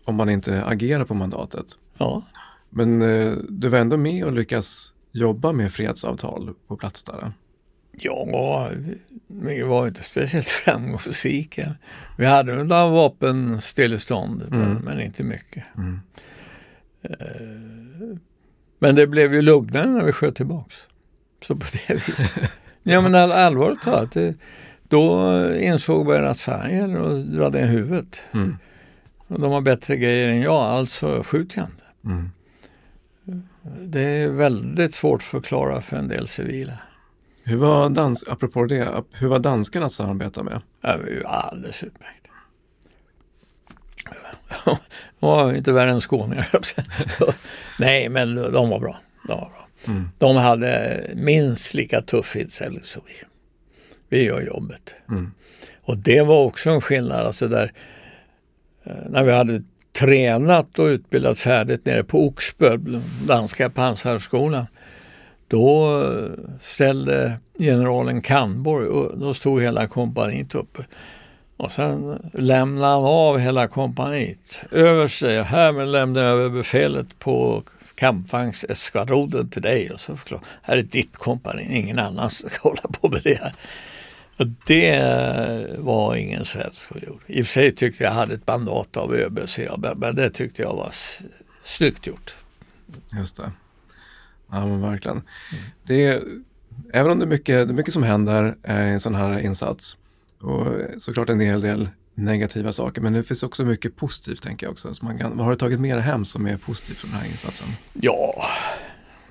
[0.06, 1.66] Om man inte agerar på mandatet.
[1.98, 2.24] Ja.
[2.70, 7.32] Men eh, du var ändå med och lyckas jobba med fredsavtal på plats där?
[7.98, 8.70] Ja,
[9.28, 11.76] vi var inte speciellt framgångsrika.
[12.18, 14.60] Vi hade några vapenstillestånd, mm.
[14.60, 15.64] men, men, inte mycket.
[15.78, 16.00] Mm.
[17.02, 18.18] Eh,
[18.80, 20.88] men det blev ju lugnare när vi sköt tillbaks.
[21.44, 22.52] Så på det viset.
[22.84, 24.18] ja men all, allvarligt talat,
[24.84, 28.24] då insåg man att fan gäller att dra i huvudet.
[28.34, 28.58] Mm.
[29.28, 31.84] Och de har bättre grejer än jag, alltså skjut jag inte.
[32.06, 32.30] Mm.
[33.80, 36.78] Det är väldigt svårt att förklara för en del civila.
[37.46, 40.62] Hur var, dans, apropå det, hur var danskarna att samarbeta med?
[40.82, 42.28] Det var ju alldeles utmärkt.
[45.20, 46.50] De var inte värre än skåningar.
[47.80, 49.00] Nej, men de var bra.
[49.28, 49.68] De, var bra.
[49.88, 50.10] Mm.
[50.18, 53.14] de hade minst lika tuff inställning som vi.
[54.10, 54.96] Vi gör jobbet.
[55.10, 55.32] Mm.
[55.82, 57.26] Och det var också en skillnad.
[57.26, 57.72] Alltså där,
[58.84, 59.64] eh, när vi hade
[59.94, 62.78] tränat och utbildat färdigt nere på Oxbö,
[63.28, 64.66] danska pansarskolan.
[65.54, 70.86] Då eh, ställde generalen Kannborg, då stod hela kompaniet uppe.
[71.58, 75.44] Och sen lämnade han av hela kompaniet över sig.
[75.44, 77.64] Härmed lämnar jag över befälet på
[77.96, 79.92] kampvagnseskadronen till dig.
[79.92, 83.54] Och så förklarade här är ditt kompani, ingen annan ska hålla på med det här.
[84.38, 87.24] Och det eh, var ingen svensk som gjorde.
[87.28, 89.40] I och för sig tyckte jag hade ett mandat av ÖB,
[89.96, 90.92] men det tyckte jag var
[91.64, 92.36] snyggt gjort.
[93.18, 93.52] Just det.
[94.54, 95.18] Ja men verkligen.
[95.18, 95.64] Mm.
[95.84, 96.24] Det,
[96.94, 99.40] även om det är mycket, det är mycket som händer eh, i en sån här
[99.40, 99.98] insats
[100.42, 104.72] och såklart en hel del negativa saker, men det finns också mycket positivt tänker jag
[104.72, 104.94] också.
[104.94, 107.20] Så man kan, vad har du tagit med dig hem som är positivt från den
[107.20, 107.68] här insatsen?
[107.94, 108.42] Ja,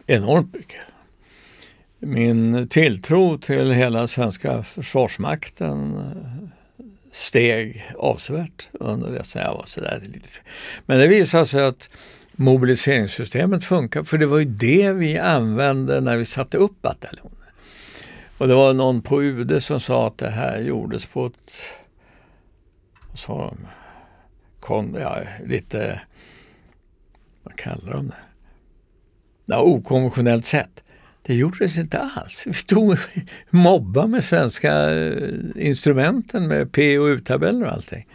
[0.07, 0.81] enormt mycket.
[1.99, 10.03] Min tilltro till hela svenska försvarsmakten eh, steg avsevärt under det som jag var sådär
[10.05, 10.29] lite.
[10.87, 11.91] Men det visade sig att
[12.43, 17.37] mobiliseringssystemet funkar, för det var ju det vi använde när vi satte upp bataljonen.
[18.39, 21.53] Och det var någon på UD som sa att det här gjordes på ett,
[23.09, 23.67] vad sa de,
[24.61, 26.01] Kon, ja, lite,
[27.43, 28.15] vad kallar de det?
[29.45, 30.85] Ja, okonventionellt sätt.
[31.23, 32.45] Det gjordes inte alls.
[32.47, 32.99] Vi stod
[33.51, 38.07] mobba med svenska eh, instrumenten med P och U-tabeller och allting.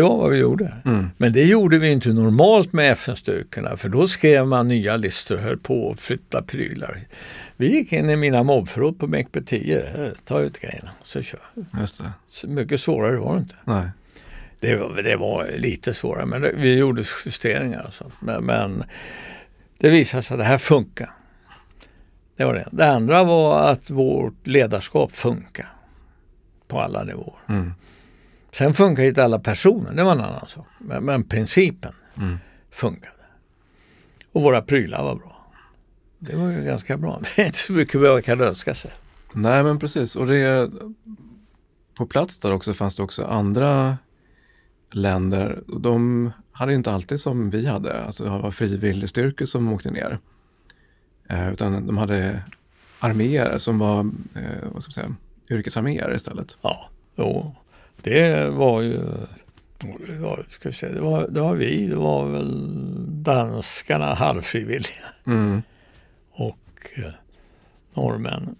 [0.00, 0.74] Det var vad vi gjorde.
[0.84, 1.10] Mm.
[1.16, 5.42] Men det gjorde vi inte normalt med FN-styrkorna för då skrev man nya listor och
[5.42, 6.98] höll på att flytta prylar.
[7.56, 11.40] Vi gick in i mina mobbförråd på McB 10, ta ut grejerna så kör
[11.80, 12.02] Just
[12.42, 12.48] det.
[12.48, 13.54] Mycket svårare var det inte.
[13.64, 13.90] Nej.
[14.60, 18.14] Det var, det var lite svårare men det, vi gjorde justeringar och sånt.
[18.20, 18.84] Men, men
[19.78, 21.10] det visade sig att det här funkar.
[22.36, 22.68] Det var det.
[22.72, 25.72] Det andra var att vårt ledarskap funkar
[26.68, 27.38] på alla nivåer.
[27.48, 27.74] Mm.
[28.52, 30.66] Sen funkar inte alla personer, det var en annan sak.
[30.78, 32.38] Men, men principen mm.
[32.70, 33.14] funkade.
[34.32, 35.52] Och våra prylar var bra.
[36.18, 37.20] Det var ju ganska bra.
[37.36, 38.90] Det är inte så mycket man kan önska sig.
[39.32, 40.70] Nej men precis och det
[41.94, 43.98] på plats där också fanns det också andra
[44.90, 45.62] länder.
[45.80, 50.18] De hade inte alltid som vi hade, alltså det var frivilligstyrkor som åkte ner.
[51.28, 52.42] Eh, utan de hade
[52.98, 54.00] arméer som var
[54.34, 55.14] eh, vad ska säga,
[55.50, 56.56] yrkesarméer istället.
[56.62, 57.54] Ja, jo.
[58.02, 59.00] Det var ju
[60.06, 65.04] det var, ska vi säga, det, var, det var vi, det var väl danskarna halvfrivilliga.
[65.26, 65.62] Mm.
[66.30, 66.58] Och
[66.96, 67.12] eh,
[67.94, 68.56] norrmännen.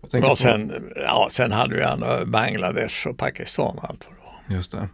[0.00, 4.56] Och sen, ja, sen hade vi andra, Bangladesh och Pakistan och allt vad det var.
[4.56, 4.88] Just det.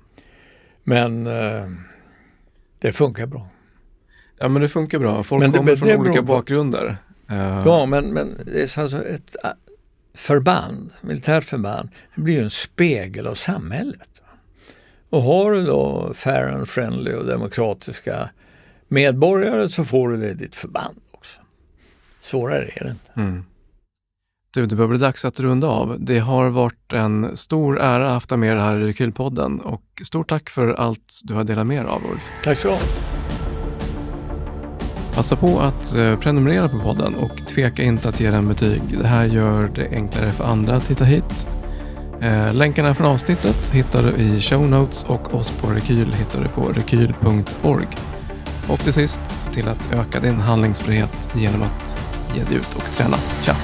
[0.84, 1.68] Men eh,
[2.78, 3.48] det funkar bra.
[4.38, 5.22] Ja men det funkar bra.
[5.22, 6.96] Folk men det, kommer från olika bakgrunder.
[7.30, 7.62] Uh.
[7.66, 9.36] Ja men, men det är alltså ett
[10.14, 14.22] förband, militärt förband, det blir ju en spegel av samhället.
[15.10, 18.30] Och har du då fair and friendly och demokratiska
[18.88, 21.40] medborgare så får du det i ditt förband också.
[22.20, 23.12] Svårare är det inte.
[23.16, 23.44] Mm.
[24.50, 25.96] Du, det börjar bli dags att runda av.
[25.98, 30.28] Det har varit en stor ära att haft med dig här i Rekylpodden och stort
[30.28, 32.30] tack för allt du har delat med dig av Ulf.
[32.44, 33.17] Tack så mycket.
[35.18, 38.82] Passa på att eh, prenumerera på podden och tveka inte att ge den betyg.
[38.98, 41.46] Det här gör det enklare för andra att hitta hit.
[42.20, 46.48] Eh, länkarna från avsnittet hittar du i show notes och oss på Rekyl hittar du
[46.48, 47.86] på rekyl.org.
[48.68, 51.98] Och till sist, se till att öka din handlingsfrihet genom att
[52.34, 53.16] ge dig ut och träna.
[53.42, 53.54] Tja!